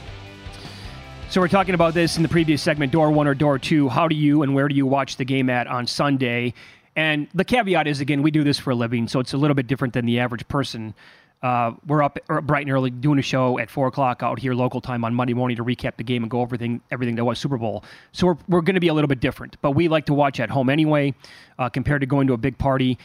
[1.29, 3.89] So we're talking about this in the previous segment, door one or door two.
[3.89, 6.53] How do you and where do you watch the game at on Sunday?
[6.97, 9.53] And the caveat is, again, we do this for a living, so it's a little
[9.53, 10.95] bit different than the average person.
[11.43, 14.55] Uh, we're up er, bright and early doing a show at four o'clock out here
[14.55, 17.23] local time on Monday morning to recap the game and go over everything everything that
[17.23, 17.83] was Super Bowl.
[18.11, 20.39] So we're we're going to be a little bit different, but we like to watch
[20.39, 21.13] at home anyway,
[21.59, 22.97] uh, compared to going to a big party.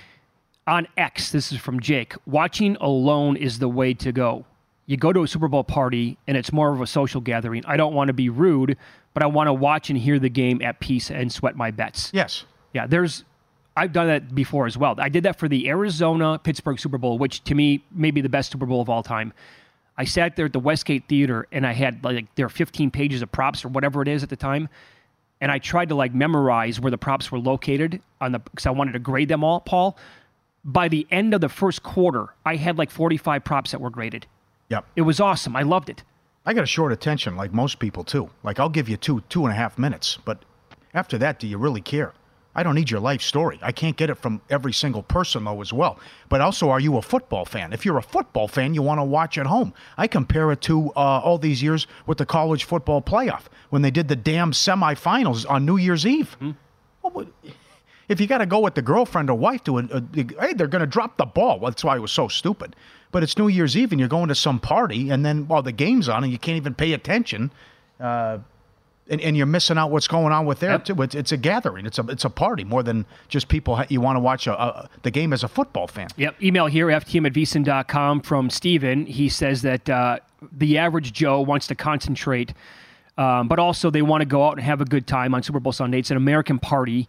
[0.66, 2.14] On X, this is from Jake.
[2.24, 4.46] Watching alone is the way to go.
[4.86, 7.62] You go to a Super Bowl party and it's more of a social gathering.
[7.66, 8.78] I don't want to be rude,
[9.12, 12.10] but I want to watch and hear the game at peace and sweat my bets.
[12.14, 12.46] Yes.
[12.72, 13.24] Yeah, there's
[13.76, 14.94] I've done that before as well.
[14.98, 18.28] I did that for the Arizona Pittsburgh Super Bowl, which to me may be the
[18.28, 19.32] best Super Bowl of all time.
[19.96, 23.22] I sat there at the Westgate Theater and I had like there are 15 pages
[23.22, 24.68] of props or whatever it is at the time.
[25.40, 28.70] And I tried to like memorize where the props were located on the because I
[28.70, 29.96] wanted to grade them all, Paul.
[30.64, 34.26] By the end of the first quarter, I had like 45 props that were graded.
[34.68, 34.86] Yep.
[34.96, 35.56] It was awesome.
[35.56, 36.04] I loved it.
[36.46, 38.30] I got a short attention, like most people too.
[38.42, 40.44] Like I'll give you two, two and a half minutes, but
[40.94, 42.12] after that, do you really care?
[42.54, 43.58] I don't need your life story.
[43.62, 45.98] I can't get it from every single person though, as well.
[46.28, 47.72] But also, are you a football fan?
[47.72, 49.72] If you're a football fan, you want to watch at home.
[49.96, 53.90] I compare it to uh, all these years with the college football playoff when they
[53.90, 56.36] did the damn semifinals on New Year's Eve.
[56.40, 56.54] Well,
[57.12, 57.28] what-
[58.08, 60.66] if you got to go with the girlfriend or wife to, a, a, hey, they're
[60.66, 61.58] going to drop the ball.
[61.60, 62.76] Well, that's why it was so stupid.
[63.10, 65.72] But it's New Year's Eve and you're going to some party, and then while the
[65.72, 67.50] game's on and you can't even pay attention,
[68.00, 68.38] uh,
[69.08, 71.00] and, and you're missing out what's going on with there too.
[71.02, 71.86] It's, it's a gathering.
[71.86, 74.60] It's a it's a party more than just people ha- you want to watch a,
[74.60, 76.08] a, the game as a football fan.
[76.16, 76.42] Yep.
[76.42, 79.06] Email here, ftm at vsin.com from Steven.
[79.06, 80.18] He says that uh,
[80.52, 82.54] the average Joe wants to concentrate,
[83.18, 85.60] um, but also they want to go out and have a good time on Super
[85.60, 85.98] Bowl Sunday.
[85.98, 87.08] It's an American party.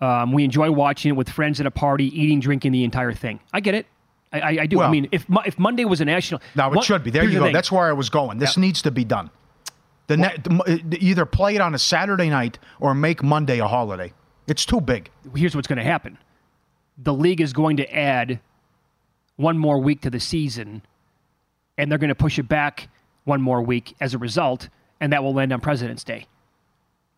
[0.00, 3.38] Um, we enjoy watching it with friends at a party, eating, drinking the entire thing.
[3.52, 3.86] I get it.
[4.32, 4.80] I, I, do.
[4.80, 7.10] I mean, if if Monday was a national, Now it should be.
[7.10, 7.44] There you the go.
[7.44, 7.52] thing.
[7.52, 8.38] That's where I was going.
[8.38, 9.30] This needs to be done.
[10.08, 14.12] The ne- either play it on a Saturday night or make Monday a holiday.
[14.46, 15.10] It's too big.
[15.34, 16.18] Here's what's going to happen
[16.98, 18.40] the league is going to add
[19.36, 20.82] one more week to the season,
[21.78, 22.88] and they're going to push it back
[23.24, 24.68] one more week as a result,
[25.00, 26.26] and that will land on President's Day.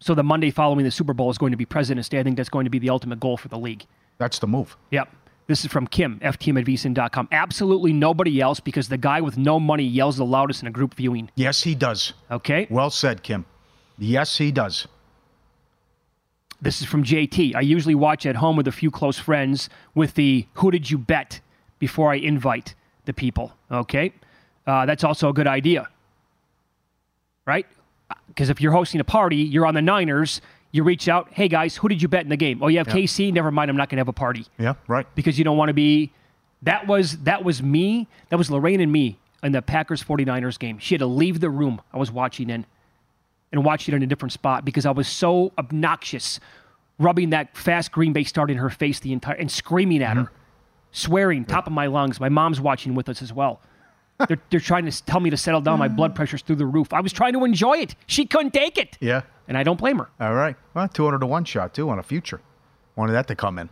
[0.01, 2.21] So the Monday following the Super Bowl is going to be President's Day.
[2.21, 3.85] I think that's going to be the ultimate goal for the league.
[4.19, 4.77] That's the move.
[4.91, 5.09] Yep.
[5.47, 7.29] This is from Kim, ftm at vsin.com.
[7.31, 10.95] Absolutely nobody else because the guy with no money yells the loudest in a group
[10.95, 11.31] viewing.
[11.35, 12.15] Yes, he does.
[12.31, 12.67] Okay.
[12.71, 13.45] Well said, Kim.
[13.99, 14.89] Yes, he does.
[16.63, 17.55] This is from JT.
[17.55, 20.97] I usually watch at home with a few close friends with the who did you
[20.97, 21.41] bet
[21.79, 23.53] before I invite the people.
[23.71, 24.13] Okay.
[24.67, 25.89] Uh, that's also a good idea.
[27.45, 27.67] Right?
[28.29, 30.41] Because if you're hosting a party, you're on the Niners,
[30.75, 32.61] you reach out, hey guys, who did you bet in the game?
[32.61, 32.95] Oh, you have Yeah.
[32.95, 33.33] KC?
[33.33, 34.45] Never mind, I'm not going to have a party.
[34.59, 35.07] Yeah, right.
[35.15, 36.13] Because you don't want to be.
[36.63, 38.09] That was that was me.
[38.31, 40.79] That was Lorraine and me in the Packers 49ers game.
[40.81, 42.67] She had to leave the room I was watching in
[43.53, 46.41] and watch it in a different spot because I was so obnoxious,
[46.99, 50.25] rubbing that fast Green Bay start in her face the entire and screaming at her,
[50.25, 50.35] mm-hmm.
[50.91, 52.19] swearing top of my lungs.
[52.19, 53.61] My mom's watching with us as well.
[54.27, 55.79] they're, they're trying to tell me to settle down.
[55.79, 56.93] My blood pressure's through the roof.
[56.93, 57.95] I was trying to enjoy it.
[58.07, 59.23] She couldn't take it, Yeah.
[59.49, 60.09] And I don't blame her.
[60.21, 60.57] All right.
[60.75, 62.41] Well, 200 to 1 shot, too, on a future.
[62.97, 63.69] Wanted that to come in.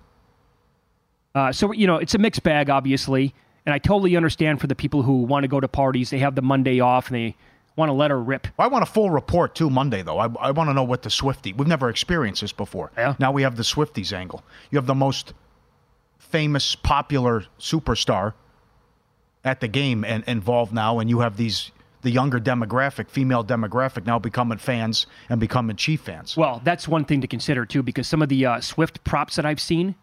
[1.35, 4.75] Uh, so you know, it's a mixed bag, obviously, and I totally understand for the
[4.75, 6.11] people who want to go to parties.
[6.11, 7.37] They have the Monday off and they
[7.75, 8.49] want to let her rip.
[8.59, 10.19] I want a full report, too, Monday, though.
[10.19, 11.53] I, I want to know what the Swifty.
[11.53, 12.91] We've never experienced this before.
[12.99, 13.15] Yeah.
[13.19, 14.43] Now we have the Swifties angle.
[14.71, 15.33] You have the most
[16.19, 18.35] famous, popular superstar
[19.45, 21.71] at the game and involved now, and you have these
[22.03, 26.37] the younger demographic, female demographic, now becoming fans and becoming Chief fans.
[26.37, 29.47] Well, that's one thing to consider too, because some of the uh, Swift props that
[29.47, 29.95] I've seen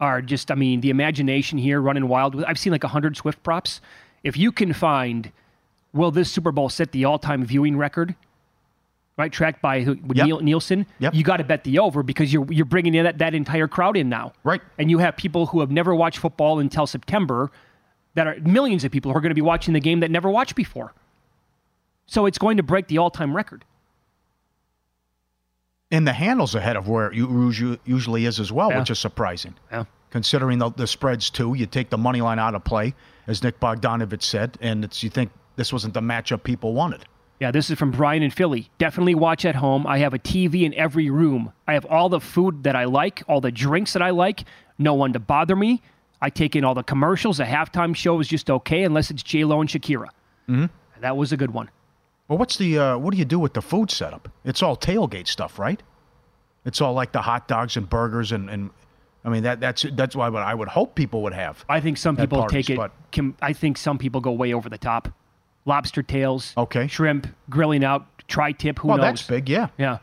[0.00, 2.44] are just, I mean, the imagination here running wild.
[2.44, 3.80] I've seen like hundred Swift props.
[4.22, 5.32] If you can find,
[5.92, 8.14] will this Super Bowl set the all-time viewing record?
[9.16, 9.98] Right, tracked by Yep.
[10.04, 10.84] Neil, Nielsen.
[10.98, 11.14] Yep.
[11.14, 13.96] You got to bet the over because you're you're bringing in that, that entire crowd
[13.96, 14.34] in now.
[14.44, 14.60] Right.
[14.76, 17.50] And you have people who have never watched football until September,
[18.12, 20.28] that are millions of people who are going to be watching the game that never
[20.28, 20.92] watched before.
[22.06, 23.64] So it's going to break the all-time record.
[25.90, 28.80] And the handle's ahead of where it usually is as well, Yeah.
[28.80, 29.54] which is surprising.
[29.70, 29.84] Yeah.
[30.10, 32.94] Considering the, the spreads too, you take the money line out of play,
[33.26, 37.04] as Nick Bogdanovich said, and it's you think this wasn't the matchup people wanted.
[37.38, 38.70] Yeah, this is from Brian in Philly.
[38.78, 39.86] Definitely watch at home.
[39.86, 41.52] I have a TV in every room.
[41.68, 44.44] I have all the food that I like, all the drinks that I like,
[44.78, 45.82] no one to bother me.
[46.22, 47.36] I take in all the commercials.
[47.36, 50.06] The halftime show is just okay unless it's J Lo and Shakira.
[50.48, 50.66] Mm-hmm.
[51.02, 51.68] That was a good one.
[52.28, 54.28] Well, what's the uh, what do you do with the food setup?
[54.44, 55.82] It's all tailgate stuff, right?
[56.64, 58.70] It's all like the hot dogs and burgers and, and
[59.24, 61.64] I mean that that's that's why what I would hope people would have.
[61.68, 62.76] I think some people parties, take it.
[62.76, 65.08] but- Can, I think some people go way over the top.
[65.64, 68.78] Lobster tails, okay, shrimp, grilling out, tri-tip.
[68.78, 69.04] Who well, knows?
[69.04, 69.68] that's big, yeah.
[69.76, 69.98] Yeah.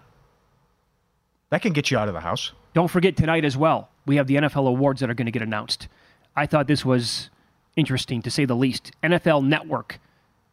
[1.51, 2.51] That can get you out of the house.
[2.73, 3.89] Don't forget tonight as well.
[4.05, 5.87] We have the NFL awards that are going to get announced.
[6.35, 7.29] I thought this was
[7.77, 8.91] interesting to say the least.
[9.03, 9.99] NFL Network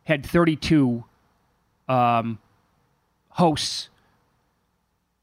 [0.04, 1.02] had 32
[1.90, 2.38] um,
[3.30, 3.88] hosts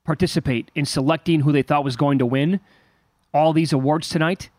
[0.04, 2.60] participate in selecting who they thought was going to win
[3.34, 4.50] all these awards tonight.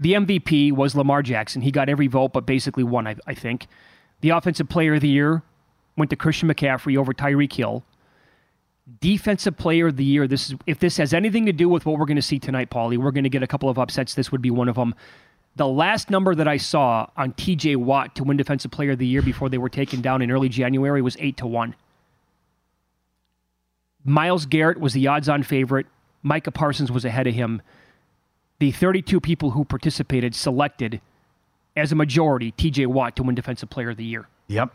[0.00, 1.62] The MVP was Lamar Jackson.
[1.62, 3.66] He got every vote, but basically won, I, I think.
[4.20, 5.42] The Offensive Player of the Year
[5.96, 7.84] went to Christian McCaffrey over Tyreek Hill.
[9.00, 10.26] Defensive Player of the Year.
[10.26, 12.70] This is if this has anything to do with what we're going to see tonight,
[12.70, 12.98] Paulie.
[12.98, 14.14] We're going to get a couple of upsets.
[14.14, 14.94] This would be one of them.
[15.56, 17.76] The last number that I saw on T.J.
[17.76, 20.48] Watt to win Defensive Player of the Year before they were taken down in early
[20.48, 21.76] January was eight to one.
[24.04, 25.86] Myles Garrett was the odds-on favorite.
[26.22, 27.62] Micah Parsons was ahead of him.
[28.58, 31.00] The 32 people who participated selected,
[31.76, 32.86] as a majority, T.J.
[32.86, 34.28] Watt to win Defensive Player of the Year.
[34.48, 34.74] Yep.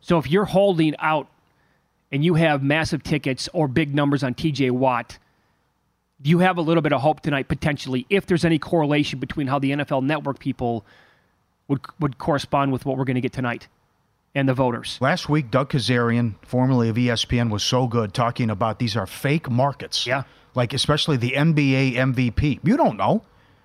[0.00, 1.28] So if you're holding out
[2.12, 5.18] and you have massive tickets or big numbers on TJ Watt,
[6.24, 9.58] you have a little bit of hope tonight potentially if there's any correlation between how
[9.58, 10.84] the NFL network people
[11.68, 13.68] would would correspond with what we're going to get tonight
[14.34, 14.98] and the voters.
[15.00, 19.48] Last week, Doug Kezirian, formerly of ESPN, was so good talking about these are fake
[19.48, 20.06] markets.
[20.06, 20.24] Yeah.
[20.54, 22.60] Like especially the NBA MVP.
[22.62, 23.22] You don't know.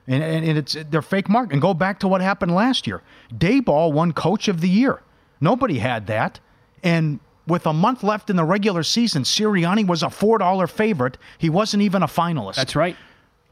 [0.08, 1.54] And, and, and it's they're fake market.
[1.54, 3.02] And go back to what happened last year.
[3.34, 5.02] Daboll won Coach of the Year.
[5.40, 6.40] Nobody had that.
[6.84, 11.18] And with a month left in the regular season, Sirianni was a four dollar favorite.
[11.38, 12.56] He wasn't even a finalist.
[12.56, 12.96] That's right.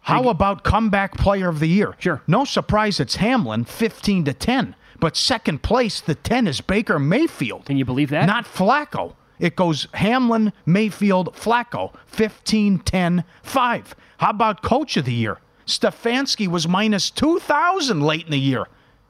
[0.02, 1.94] How about comeback player of the year?
[2.00, 2.22] Sure.
[2.28, 4.74] No surprise it's Hamlin, 15 to 10.
[5.02, 7.66] But second place, the 10 is Baker Mayfield.
[7.66, 8.26] Can you believe that?
[8.26, 9.16] Not Flacco.
[9.38, 13.96] It goes Hamlin, Mayfield, Flacco, 15, 10, 5.
[14.20, 15.40] How about coach of the year?
[15.66, 18.68] Stefanski was minus 2,000 late in the year.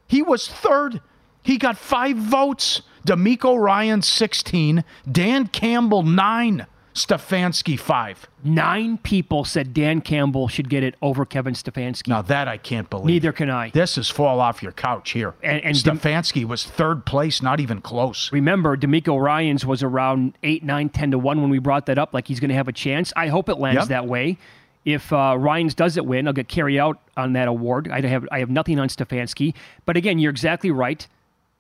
[0.08, 1.00] He was third.
[1.44, 2.82] He got five votes.
[3.12, 8.28] DeMeco Ryan 16, Dan Campbell 9, Stefanski 5.
[8.44, 12.10] Nine people said Dan Campbell should get it over Kevin Stefanski.
[12.10, 13.06] Now that I can't believe.
[13.06, 13.70] Neither can I.
[13.70, 15.36] This is fall off your couch here.
[15.42, 18.30] And, and Stefanski was third place, not even close.
[18.34, 22.14] Remember, DeMeco Ryan's was around 8, 9, 10 to 1 when we brought that up,
[22.14, 23.14] like he's going to have a chance.
[23.16, 23.88] I hope it lands Yep.
[23.88, 24.38] that way.
[24.84, 27.90] If uh, Ryan's doesn't win, I'll get carry out on that award.
[27.90, 29.54] I have I have nothing on Stefanski.
[29.86, 31.06] But again, you're exactly right.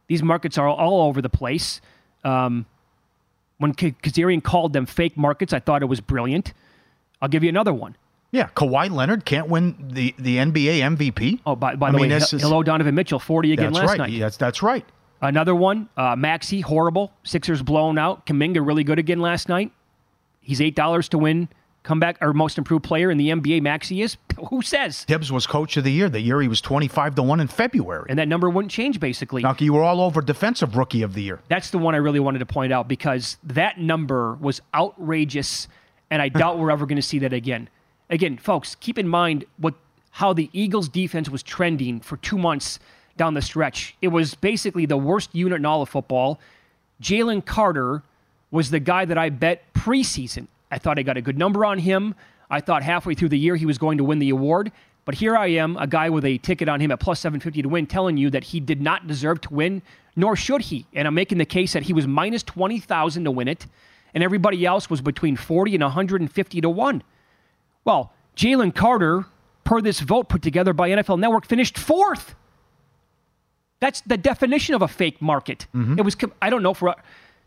[0.07, 1.81] These markets are all over the place.
[2.23, 2.65] Um,
[3.57, 6.53] when Kezirian called them fake markets, I thought it was brilliant.
[7.21, 7.95] I'll give you another one.
[8.31, 11.39] Yeah, Kawhi Leonard can't win the, the NBA MVP.
[11.45, 13.97] Oh, by, by the way, is- hello Donovan Mitchell, 40 again That's last right.
[13.99, 14.11] night.
[14.11, 14.85] Yes, that's right.
[15.21, 17.11] Another one, uh, Maxey, horrible.
[17.23, 18.27] Sixers blown out.
[18.27, 19.71] Kuminga really good again last night.
[20.41, 21.49] He's eight dollars to win
[21.87, 23.61] comeback or most improved player in the NBA.
[23.61, 24.17] Maxey is.
[24.49, 25.05] Who says?
[25.05, 28.05] Thibs was coach of the year the year he was 25 to 1 in February.
[28.09, 29.41] And that number wouldn't change basically.
[29.41, 31.39] Now, you were all over defensive rookie of the year.
[31.47, 35.67] That's the one I really wanted to point out because that number was outrageous,
[36.11, 37.69] and I doubt we're ever going to see that again.
[38.09, 39.73] Again, folks, keep in mind what
[40.11, 42.79] how the Eagles' defense was trending for two months
[43.17, 43.95] down the stretch.
[44.01, 46.39] It was basically the worst unit in all of football.
[47.01, 48.03] Jalen Carter
[48.49, 50.47] was the guy that I bet preseason.
[50.71, 52.15] I thought I got a good number on him.
[52.49, 54.71] I thought halfway through the year he was going to win the award.
[55.05, 57.69] But here I am, a guy with a ticket on him at plus 750 to
[57.69, 59.81] win, telling you that he did not deserve to win,
[60.17, 60.85] nor should he.
[60.93, 63.67] And I'm making the case that he was minus 20,000 to win it,
[64.13, 67.03] and everybody else was between 40 and 150 to 1.
[67.85, 69.25] Well, Jalen Carter,
[69.63, 72.35] per this vote put together by NFL Network, finished fourth.
[73.79, 75.67] That's the definition of a fake market.
[75.73, 75.99] Mm-hmm.
[75.99, 76.95] It was I don't know for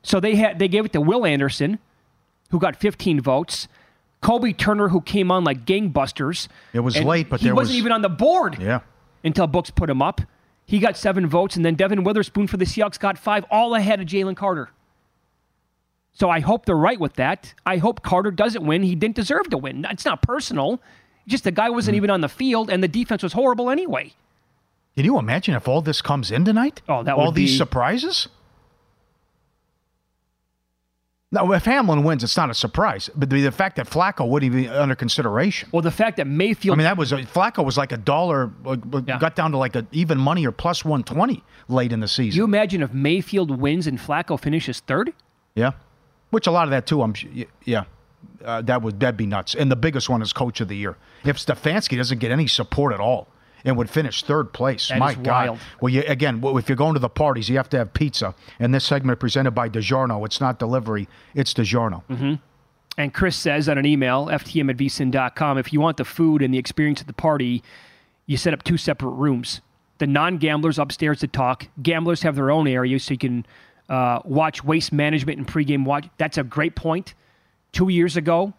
[0.03, 1.79] so they had they gave it to Will Anderson,
[2.51, 3.69] who got 15 votes.
[4.23, 6.49] Kobie Turner, who came on like gangbusters.
[6.73, 8.81] It was late, but he there wasn't was- even on the board Yeah.
[9.25, 10.21] until Books put him up.
[10.67, 14.01] He got seven votes, and then Devon Witherspoon for the Seahawks got five, all ahead
[14.01, 14.71] of Jalen Carter.
[16.13, 17.55] So I hope they're right with that.
[17.65, 18.83] I hope Carter doesn't win.
[18.83, 19.87] He didn't deserve to win.
[19.91, 20.81] It's not personal.
[21.27, 21.99] Just the guy wasn't mm.
[21.99, 24.13] even on the field, and the defense was horrible anyway.
[24.97, 26.83] Can you imagine if all this comes in tonight?
[26.89, 28.29] Oh, that all these be- surprises.
[31.33, 33.09] No, if Hamlin wins, it's not a surprise.
[33.15, 35.69] But the, the fact that Flacco wouldn't even be under consideration.
[35.71, 36.75] Well, the fact that Mayfield.
[36.75, 39.77] I mean, that was a, Flacco was like a dollar, uh, got down to like
[39.77, 42.37] a even money or plus one twenty late in the season.
[42.37, 45.13] you imagine if Mayfield wins and Flacco finishes third?
[45.55, 45.73] Yeah,
[46.31, 47.01] which a lot of that too.
[47.01, 47.15] I'm
[47.65, 47.85] yeah,
[48.45, 49.55] uh, that would that'd be nuts.
[49.55, 50.97] And the biggest one is coach of the year.
[51.25, 53.29] If Stefanski doesn't get any support at all
[53.65, 55.27] and would finish third place, That my God.
[55.27, 55.59] wild.
[55.81, 58.35] Well, you, again, well, if you're going to the parties, you have to have pizza.
[58.59, 60.25] And this segment presented by DiGiorno.
[60.27, 62.03] It's not delivery; it's DiGiorno.
[62.11, 62.35] Mm-hmm.
[62.99, 66.53] And Chris says on an email, ftm at vsin.com, if you want the food and
[66.53, 67.63] the experience at the party,
[68.27, 69.61] you set up two separate rooms.
[69.99, 71.69] The non gamblers upstairs to talk.
[71.83, 73.47] Gamblers have their own area so you can
[73.89, 76.09] uh, watch waste management and pregame watch.
[76.19, 77.15] That's a great point.
[77.73, 78.53] Two years ago,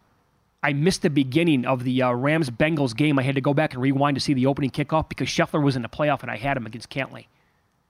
[0.64, 3.18] I missed the beginning of the uh, Rams Bengals game.
[3.18, 5.76] I had to go back and rewind to see the opening kickoff because Scheffler was
[5.76, 7.26] in the playoff and I had him against Cantlay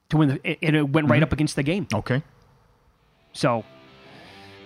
[0.09, 1.87] to win, the, and it went right up against the game.
[1.93, 2.21] Okay.
[3.33, 3.65] So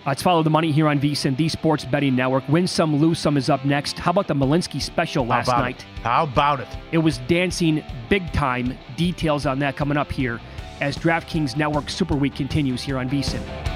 [0.06, 2.48] let's follow the money here on VSiN, the Sports Betting Network.
[2.48, 3.98] Win some, lose some is up next.
[3.98, 5.80] How about the Malinsky special last How night?
[5.80, 6.02] It?
[6.02, 6.68] How about it?
[6.92, 8.76] It was dancing big time.
[8.96, 10.40] Details on that coming up here
[10.80, 13.75] as DraftKings Network Super Week continues here on VSiN.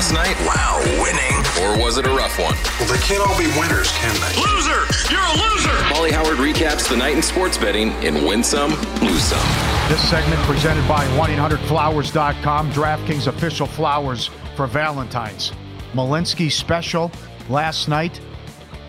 [0.00, 0.36] last night?
[0.46, 1.36] Wow, winning.
[1.60, 2.56] Or was it a rough one?
[2.78, 4.40] Well, they can't all be winners, can they?
[4.40, 4.86] Loser!
[5.12, 5.76] You're a loser!
[5.92, 8.70] Pauly Howard recaps the night in sports betting in Win Some,
[9.02, 9.46] Lose Some.
[9.90, 15.52] This segment presented by 1-800-Flowers.com, DraftKings official flowers for Valentine's.
[15.92, 17.12] Malinsky special
[17.50, 18.22] last night.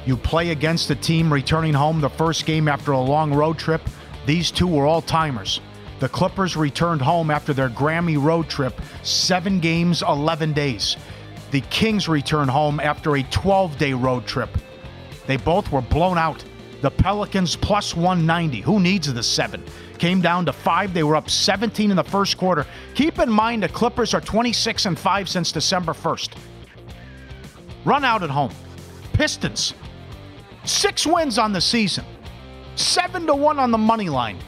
[0.06, 3.82] You play against a team returning home the first game after a long road trip.
[4.26, 5.60] These two were all timers.
[6.02, 10.98] The Clippers returned home after their Grammy road trip, seven games, 11 days.
[11.52, 14.50] The Kings returned home after a 12 day road trip.
[15.28, 16.44] They both were blown out.
[16.82, 18.62] The Pelicans plus 190.
[18.62, 19.64] Who needs the seven?
[20.00, 20.92] Came down to five.
[20.92, 22.66] They were up 17 in the first quarter.
[22.96, 26.32] Keep in mind the Clippers are 26 and 5 since December 1st.
[27.86, 28.52] Run out at home.
[29.14, 29.76] Pistons.
[30.64, 32.06] Six wins on the season.
[32.76, 34.40] Seven to one on the money line.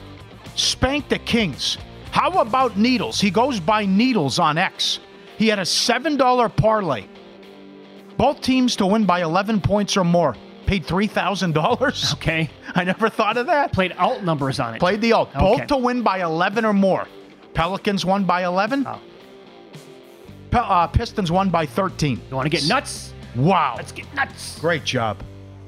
[0.55, 1.77] Spanked the Kings.
[2.11, 3.19] How about Needles?
[3.19, 4.99] He goes by Needles on X.
[5.37, 7.05] He had a $7 parlay.
[8.17, 10.35] Both teams to win by 11 points or more.
[10.67, 12.13] Paid $3,000.
[12.13, 12.49] Okay.
[12.75, 13.73] I never thought of that.
[13.73, 14.79] Played alt numbers on it.
[14.79, 15.29] Played the alt.
[15.35, 15.39] Okay.
[15.39, 17.07] Both to win by 11 or more.
[17.53, 18.85] Pelicans won by 11.
[18.87, 18.99] Oh.
[20.51, 22.21] Pe- uh, Pistons won by 13.
[22.29, 23.13] You want to get nuts?
[23.35, 23.73] Wow.
[23.75, 24.59] Let's get nuts.
[24.59, 25.21] Great job.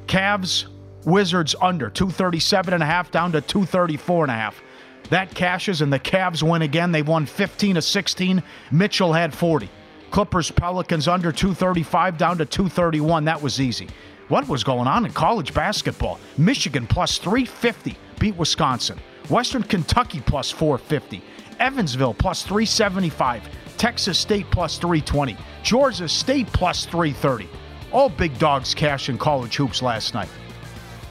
[0.08, 0.66] Cavs,
[1.04, 4.62] Wizards under 237 and a half down to 234 and a half.
[5.10, 6.92] That cashes and the Cavs win again.
[6.92, 8.44] They won 15 to 16.
[8.72, 9.70] Mitchell had 40.
[10.12, 13.26] Clippers, Pelicans under 235 down to 231.
[13.26, 13.88] That was easy.
[14.28, 16.20] What was going on in college basketball?
[16.38, 19.00] Michigan plus 350 beat Wisconsin.
[19.30, 21.22] Western Kentucky plus 450.
[21.60, 23.44] Evansville plus 375.
[23.78, 25.38] Texas State plus 320.
[25.64, 27.48] Georgia State plus 330.
[27.92, 30.30] All big dogs cash in college hoops last night.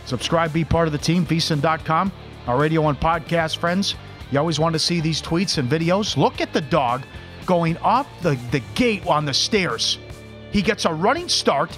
[0.07, 2.13] Subscribe, be part of the team, VSiN.com.
[2.47, 3.95] Our radio and podcast friends.
[4.31, 6.19] You always want to see these tweets and videos.
[6.19, 7.03] Look at the dog
[7.47, 9.99] going off the, the gate on the stairs.
[10.53, 11.77] He gets a running start,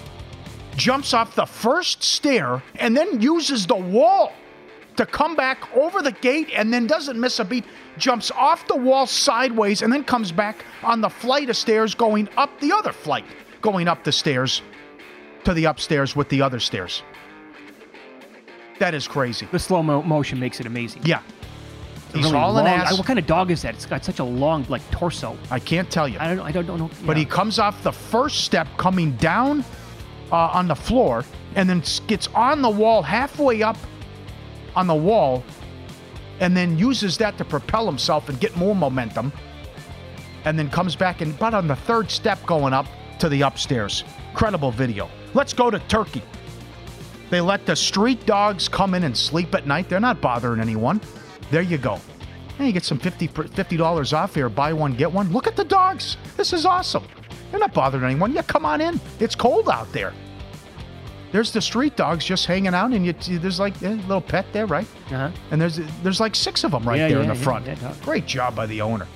[0.77, 4.33] jumps off the first stair, and then uses the wall
[4.97, 7.65] to come back over the gate and then doesn't miss a beat.
[7.97, 12.29] Jumps off the wall sideways and then comes back on the flight of stairs going
[12.37, 13.25] up the other flight,
[13.61, 14.63] going up the stairs
[15.45, 17.05] to the upstairs with the other stairs.
[18.79, 19.49] That is crazy.
[19.51, 21.03] The slow mo- motion makes it amazing.
[21.05, 21.23] Yeah.
[22.13, 22.97] He's really hauling long- ass.
[22.97, 23.75] What kind of dog is that?
[23.75, 25.37] It's got such a long, like torso.
[25.51, 26.19] I can't tell you.
[26.19, 26.45] I don't.
[26.45, 26.91] I don't, don't know.
[27.05, 27.21] But yeah.
[27.21, 29.65] he comes off the first step coming down
[30.33, 31.25] uh, on the floor
[31.55, 33.77] and then gets on the wall halfway up
[34.75, 35.43] on the wall
[36.41, 39.33] and then uses that to propel himself and get more momentum
[40.45, 42.87] and then comes back and but on the third step going up
[43.19, 44.05] to the upstairs.
[44.31, 45.09] Incredible video.
[45.35, 46.23] Let's go to Turkey.
[47.31, 49.89] They let the street dogs come in and sleep at night.
[49.89, 51.01] They're not bothering anyone.
[51.51, 52.01] There you go.
[52.59, 54.49] Hey, you get some 50 dollars off here.
[54.49, 55.31] Buy one get one.
[55.33, 56.17] Look at the dogs.
[56.37, 57.05] This is awesome.
[57.51, 58.33] They're not bothering anyone.
[58.33, 59.01] Yeah, come on in.
[59.21, 60.13] It's cold out there.
[61.33, 64.67] There's the street dogs just hanging out, and you, there's like a little pet there,
[64.67, 64.87] right?
[65.07, 65.31] Uh-huh.
[65.51, 67.43] And there's there's like six of them right Yeah, there yeah, in the yeah,
[67.75, 68.03] front.
[68.03, 69.07] Great job by the owner.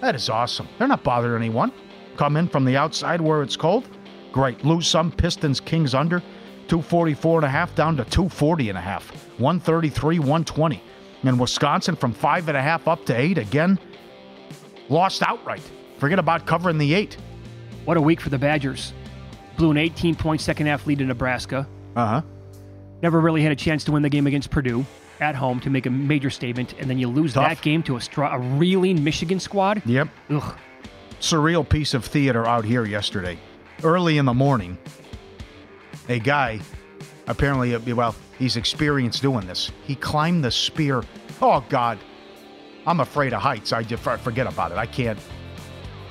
[0.00, 0.68] That is awesome.
[0.78, 1.72] They're not bothering anyone.
[2.16, 3.88] Come in from the outside where it's cold.
[4.32, 4.64] Great.
[4.64, 5.10] Lose some.
[5.12, 6.22] Pistons, Kings under.
[6.68, 9.10] 244 and a half down to 240 and a half.
[9.38, 10.82] 133, 120.
[11.22, 13.78] And Wisconsin from five and a half up to eight again.
[14.88, 15.62] Lost outright.
[15.98, 17.16] Forget about covering the eight.
[17.84, 18.92] What a week for the Badgers.
[19.56, 21.66] Blew an 18 point second half lead to Nebraska.
[21.96, 22.22] Uh huh.
[23.02, 24.84] Never really had a chance to win the game against Purdue
[25.20, 27.48] at home to make a major statement, and then you lose Tough.
[27.48, 29.82] that game to a, stra- a reeling Michigan squad.
[29.86, 30.08] Yep.
[30.30, 30.58] Ugh.
[31.20, 33.38] Surreal piece of theater out here yesterday.
[33.82, 34.76] Early in the morning,
[36.08, 36.60] a guy,
[37.26, 39.70] apparently, uh, well, he's experienced doing this.
[39.84, 41.02] He climbed the Sphere.
[41.40, 41.98] Oh, God.
[42.86, 43.72] I'm afraid of heights.
[43.72, 44.78] I just forget about it.
[44.78, 45.18] I can't.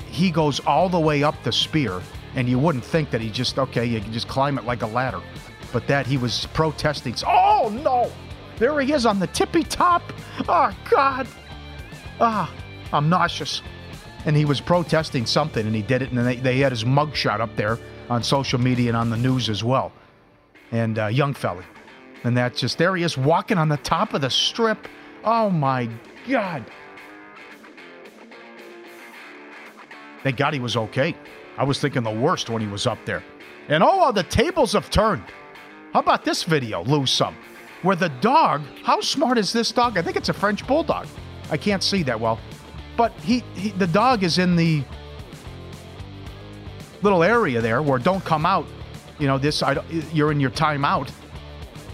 [0.08, 2.02] He goes all the way up the Sphere,
[2.36, 4.88] and you wouldn't think that he just, okay, you can just climb it like a
[4.88, 5.22] ladder.
[5.72, 7.16] But that he was protesting.
[7.26, 8.12] Oh, no.
[8.58, 10.02] There he is on the tippy top.
[10.48, 11.28] Oh, God.
[12.20, 12.54] Ah,
[12.94, 13.62] I'm nauseous.
[14.26, 17.40] And he was protesting something, and he did it, and they, they had his mugshot
[17.40, 17.78] up there
[18.10, 19.92] on social media and on the news as well.
[20.72, 21.64] And uh, young fella.
[22.24, 24.88] And that's just, there he is walking on the top of the strip.
[25.24, 25.88] Oh, my
[26.28, 26.66] God.
[30.24, 31.16] Thank God he was okay.
[31.56, 33.24] I was thinking the worst when he was up there.
[33.70, 35.24] And oh, the tables have turned.
[35.94, 37.36] How about this video, lose some?
[37.84, 40.00] Where the dog, how smart is this dog?
[40.00, 41.08] I think it's a French bulldog.
[41.52, 42.40] I can't see that well.
[42.98, 44.84] But he, he the dog is in the
[47.02, 48.66] little area there where don't come out.
[49.20, 49.82] You know, this I,
[50.14, 51.12] you're in your timeout.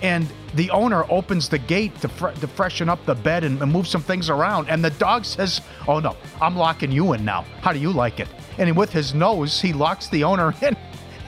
[0.01, 3.71] And the owner opens the gate to, fre- to freshen up the bed and, and
[3.71, 4.67] move some things around.
[4.69, 7.45] And the dog says, Oh no, I'm locking you in now.
[7.61, 8.27] How do you like it?
[8.57, 10.75] And with his nose, he locks the owner in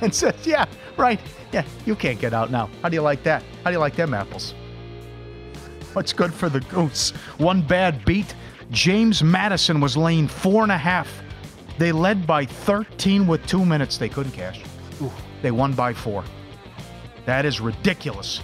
[0.01, 0.65] and says, Yeah,
[0.97, 1.19] right.
[1.51, 2.69] Yeah, you can't get out now.
[2.81, 3.43] How do you like that?
[3.63, 4.55] How do you like them apples?
[5.93, 7.11] What's good for the goose?
[7.37, 8.33] One bad beat.
[8.73, 11.07] James Madison was laying four and a half.
[11.77, 13.97] They led by 13 with two minutes.
[13.97, 14.63] They couldn't cash.
[15.43, 16.23] They won by four.
[17.25, 18.41] That is ridiculous.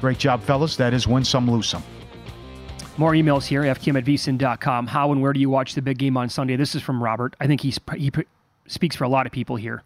[0.00, 0.76] Great job, fellas.
[0.76, 1.82] That is win some, lose some.
[2.98, 4.86] More emails here, ftm at vsin.com.
[4.86, 6.56] How and where do you watch the big game on Sunday?
[6.56, 7.34] This is from Robert.
[7.40, 8.10] I think he's, he
[8.66, 9.82] speaks for a lot of people here.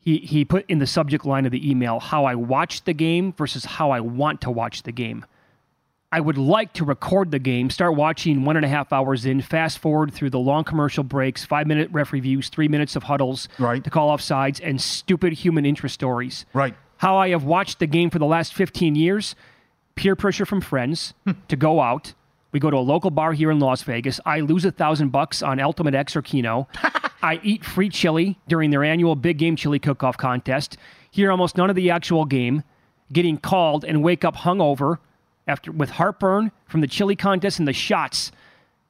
[0.00, 3.32] He, he put in the subject line of the email how I watch the game
[3.34, 5.24] versus how I want to watch the game.
[6.12, 9.40] I would like to record the game, start watching one and a half hours in,
[9.40, 13.48] fast forward through the long commercial breaks, five minute ref reviews, three minutes of huddles
[13.60, 13.84] right.
[13.84, 16.46] to call off sides, and stupid human interest stories.
[16.52, 16.74] Right.
[16.96, 19.36] How I have watched the game for the last 15 years
[19.94, 21.32] peer pressure from friends hmm.
[21.48, 22.14] to go out.
[22.52, 24.18] We go to a local bar here in Las Vegas.
[24.26, 26.66] I lose a thousand bucks on Ultimate X or Keno.
[27.22, 30.76] I eat free chili during their annual big game chili cook-off contest.
[31.12, 32.64] Hear almost none of the actual game.
[33.12, 34.98] Getting called and wake up hungover
[35.50, 38.32] after with heartburn from the chili contest and the shots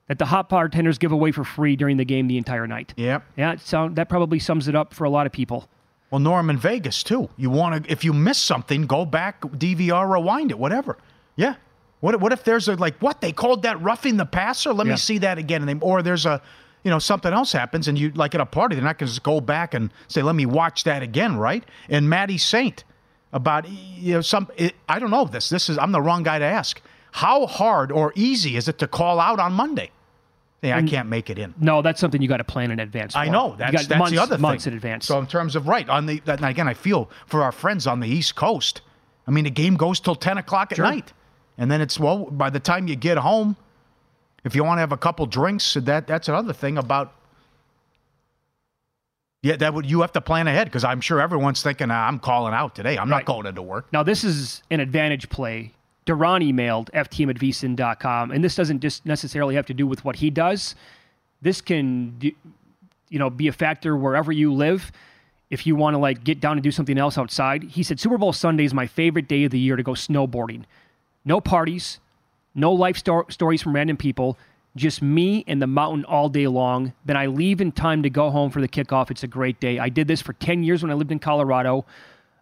[0.09, 2.93] that the hot bartenders give away for free during the game the entire night.
[2.97, 3.23] Yep.
[3.37, 5.69] Yeah, sound, that probably sums it up for a lot of people.
[6.11, 7.31] Well, Norm in Vegas too.
[7.37, 10.99] You want to, if you miss something, go back, DVR, rewind it, whatever.
[11.37, 11.55] Yeah.
[12.01, 14.73] What, what if there's a like what they called that roughing the passer?
[14.73, 14.95] Let Yeah.
[14.95, 15.63] me see that again.
[15.69, 16.43] And they, or there's a,
[16.83, 19.13] you know, something else happens, and you like at a party, they're not going to
[19.13, 21.63] just go back and say, "Let me watch that again," right?
[21.91, 22.85] And Maddie Saint
[23.33, 24.49] about you know some.
[24.57, 25.49] It, I don't know this.
[25.49, 26.81] This is I'm the wrong guy to ask.
[27.13, 29.91] How hard or easy is it to call out on Monday?
[30.63, 30.89] Yeah, I mm.
[30.89, 31.55] can't make it in.
[31.59, 33.17] No, that's something you got to plan in advance.
[33.17, 33.33] I for.
[33.33, 34.43] know You got that's months, the other thing.
[34.43, 35.07] months in advance.
[35.07, 38.01] So in terms of right on the that, again, I feel for our friends on
[38.01, 38.83] the East Coast.
[39.27, 40.85] I mean, the game goes till ten o'clock at Sure.
[40.85, 41.13] night,
[41.57, 43.57] and then it's well by the time you get home,
[44.45, 47.15] if you want to have a couple drinks, that that's another thing about.
[49.43, 52.19] Yeah, that would you have to plan ahead because I'm sure everyone's thinking "Ah, I'm
[52.19, 52.99] calling out today.
[52.99, 53.91] I'm not going into work.
[53.93, 55.73] Now, this is an advantage play.
[56.05, 60.17] Duran emailed ftm at vsin.com, and this doesn't just necessarily have to do with what
[60.17, 60.75] he does.
[61.41, 62.33] This can, do,
[63.09, 64.93] you know, be a factor wherever you live.
[65.49, 68.19] If you want to like get down and do something else outside, he said Super
[68.19, 70.65] Bowl Sunday is my favorite day of the year to go snowboarding.
[71.25, 71.99] No parties,
[72.55, 74.39] no life sto- stories from random people,
[74.77, 76.93] just me and the mountain all day long.
[77.05, 79.11] Then I leave in time to go home for the kickoff.
[79.11, 79.79] It's a great day.
[79.79, 81.85] I did this for 10 years when I lived in Colorado.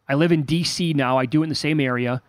[0.08, 1.18] I live in DC now.
[1.18, 2.22] I do it in the same area.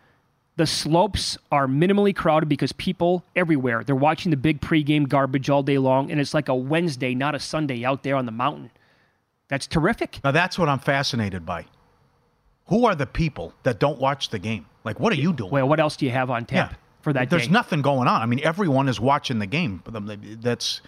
[0.58, 3.84] The slopes are minimally crowded because people everywhere.
[3.84, 7.34] They're watching the big pregame garbage all day long, and it's like a Wednesday, not
[7.34, 8.72] a Sunday, out there on the mountain.
[9.48, 10.20] That's terrific.
[10.24, 11.66] Now that's what I'm fascinated by.
[12.68, 14.66] Who are the people that don't watch the game?
[14.84, 15.50] Like, what are you doing?
[15.50, 16.78] Well, what else do you have on tap Yeah.
[17.10, 17.54] For that There's day.
[17.54, 18.22] nothing going on.
[18.22, 19.82] I mean, everyone is watching the game.
[19.94, 20.82] Um, that's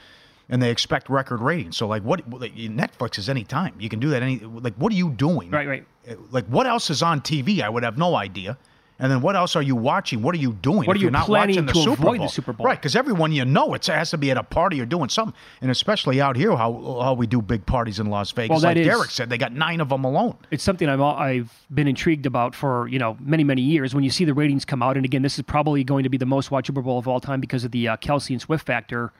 [0.49, 1.78] and they expect record ratings.
[1.78, 4.22] So like, what Netflix is any time you can do that.
[4.22, 5.49] Any like, what are you doing?
[5.49, 5.86] Right, right.
[6.07, 7.61] Uh, like, what else is on TV?
[7.61, 8.57] I would have no idea.
[9.02, 10.22] And then what else are you watching?
[10.22, 10.86] What are you doing?
[10.86, 12.28] What are you you're not watching the to Super avoid Bowl?
[12.28, 12.66] the Super Bowl?
[12.66, 15.34] Right, because everyone you know, it has to be at a party or doing something.
[15.60, 18.52] And especially out here, how how we do big parties in Las Vegas.
[18.52, 20.38] Well, that like is- Derek said, they got nine of them alone.
[20.52, 23.95] It's something I've I've been intrigued about for you know many many years.
[23.95, 26.18] When you see the ratings come out, and again, this is probably going to be
[26.18, 28.66] the most watched Super Bowl of all time because of the uh, Kelce and Swift
[28.66, 29.12] factor.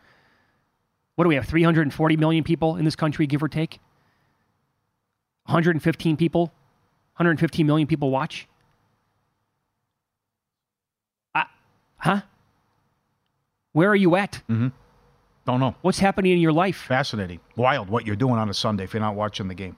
[1.16, 1.46] What do we have?
[1.48, 3.80] 340 million people in this country, give or take.
[5.46, 6.44] 115 people,
[7.18, 8.48] 115 million people watch.
[11.36, 11.44] Uh,
[12.02, 12.22] huh?
[13.74, 14.41] Where are you at?
[14.49, 14.68] Mm-hmm.
[15.45, 15.76] Don't know.
[15.82, 16.78] What's happening in your life?
[16.78, 17.89] Fascinating, wild.
[17.89, 19.76] What you're doing on a Sunday if you're not watching the game.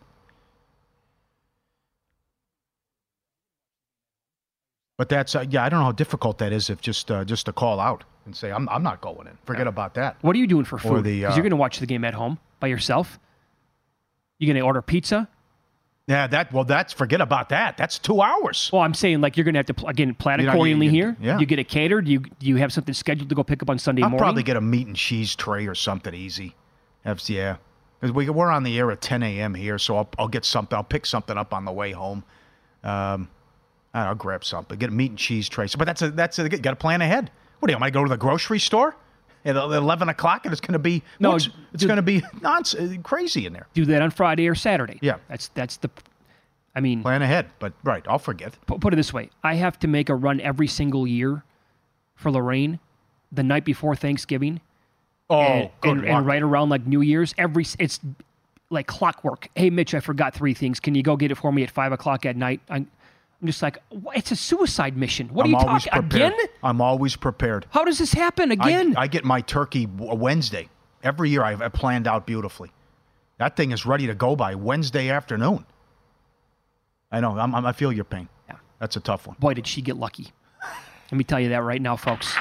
[4.97, 5.63] But that's uh, yeah.
[5.63, 8.35] I don't know how difficult that is if just uh, just to call out and
[8.35, 9.37] say I'm I'm not going in.
[9.45, 10.17] Forget about that.
[10.21, 11.03] What are you doing for Or food?
[11.03, 13.19] Because uh, you're going to watch the game at home by yourself.
[14.39, 15.27] You're going to order pizza?
[16.07, 17.77] Yeah, that well, that's forget about that.
[17.77, 18.69] That's two hours.
[18.73, 20.87] Well, I'm saying like you're going to have to pl- again plan You know, accordingly
[20.87, 21.17] you- you- here.
[21.21, 21.39] yeah.
[21.39, 22.07] You get it catered.
[22.09, 24.15] You you have something scheduled to go pick up on Sunday morning?
[24.15, 24.25] I'll morning?
[24.25, 26.55] probably get a meat and cheese tray or something easy.
[27.05, 27.55] That's, yeah,
[28.01, 29.53] because we we're on the air at 10 a.m.
[29.55, 30.75] here, so I'll I'll get something.
[30.75, 32.23] I'll pick something up on the way home.
[32.83, 33.29] Um,
[33.93, 34.77] I'll grab something.
[34.77, 35.67] Get a meat and cheese tray.
[35.67, 37.31] So, but that's a that's a, got to plan ahead.
[37.59, 37.77] What do you?
[37.77, 38.95] Am I go to the grocery store
[39.45, 42.97] at 11 o'clock and it's going to be No, what's- it's going to be nonsense,
[42.97, 43.67] uh, crazy in there.
[43.73, 44.99] do that on Friday or Saturday.
[45.01, 45.17] Yeah.
[45.27, 45.89] that's that's the.
[46.75, 48.57] I mean, Plan ahead, but right, I'll forget.
[48.65, 51.43] pu- put it this way: I have to make a run every single year
[52.15, 52.79] for Lorraine
[53.31, 54.59] the night before Thanksgiving.
[55.29, 57.99] Oh, and, good and, and right around like New Year's, every it's
[58.71, 59.49] like clockwork.
[59.55, 60.79] Hey, Mitch, I forgot three things.
[60.79, 62.59] Can you go get it for me at five o'clock at night?
[62.69, 62.87] I'm,
[63.43, 63.79] I'm just like,
[64.15, 65.27] it's a suicide mission.
[65.27, 66.33] What I'm are you talking prepared.
[66.33, 66.47] again?
[66.63, 67.65] I'm always prepared.
[67.71, 68.95] How does this happen again?
[68.95, 70.69] I, get my turkey uh, Wednesday.
[71.03, 72.71] Every year I've I've planned out beautifully.
[73.39, 75.65] That thing is ready to go by Wednesday afternoon.
[77.11, 77.37] I know.
[77.37, 78.29] I'm, I'm, I feel your pain.
[78.47, 78.55] Yeah.
[78.79, 79.35] That's a tough one.
[79.39, 80.31] Boy, did she get lucky.
[81.11, 82.33] Let me tell you that right now, folks.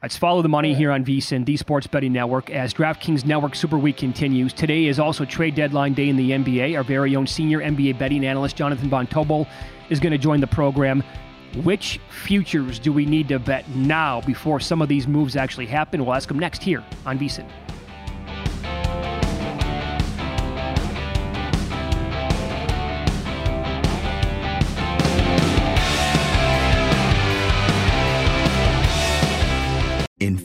[0.00, 3.76] Let's follow the money here on VSIN, the Sports Betting Network, as DraftKings Network Super
[3.76, 4.52] Week continues.
[4.52, 6.76] Today is also trade deadline day in the NBA.
[6.76, 9.48] Our very own senior NBA betting analyst, Jonathan Von Tobel,
[9.90, 11.02] is going to join the program.
[11.64, 16.04] Which futures do we need to bet now before some of these moves actually happen?
[16.04, 17.48] We'll ask him next here on VSIN.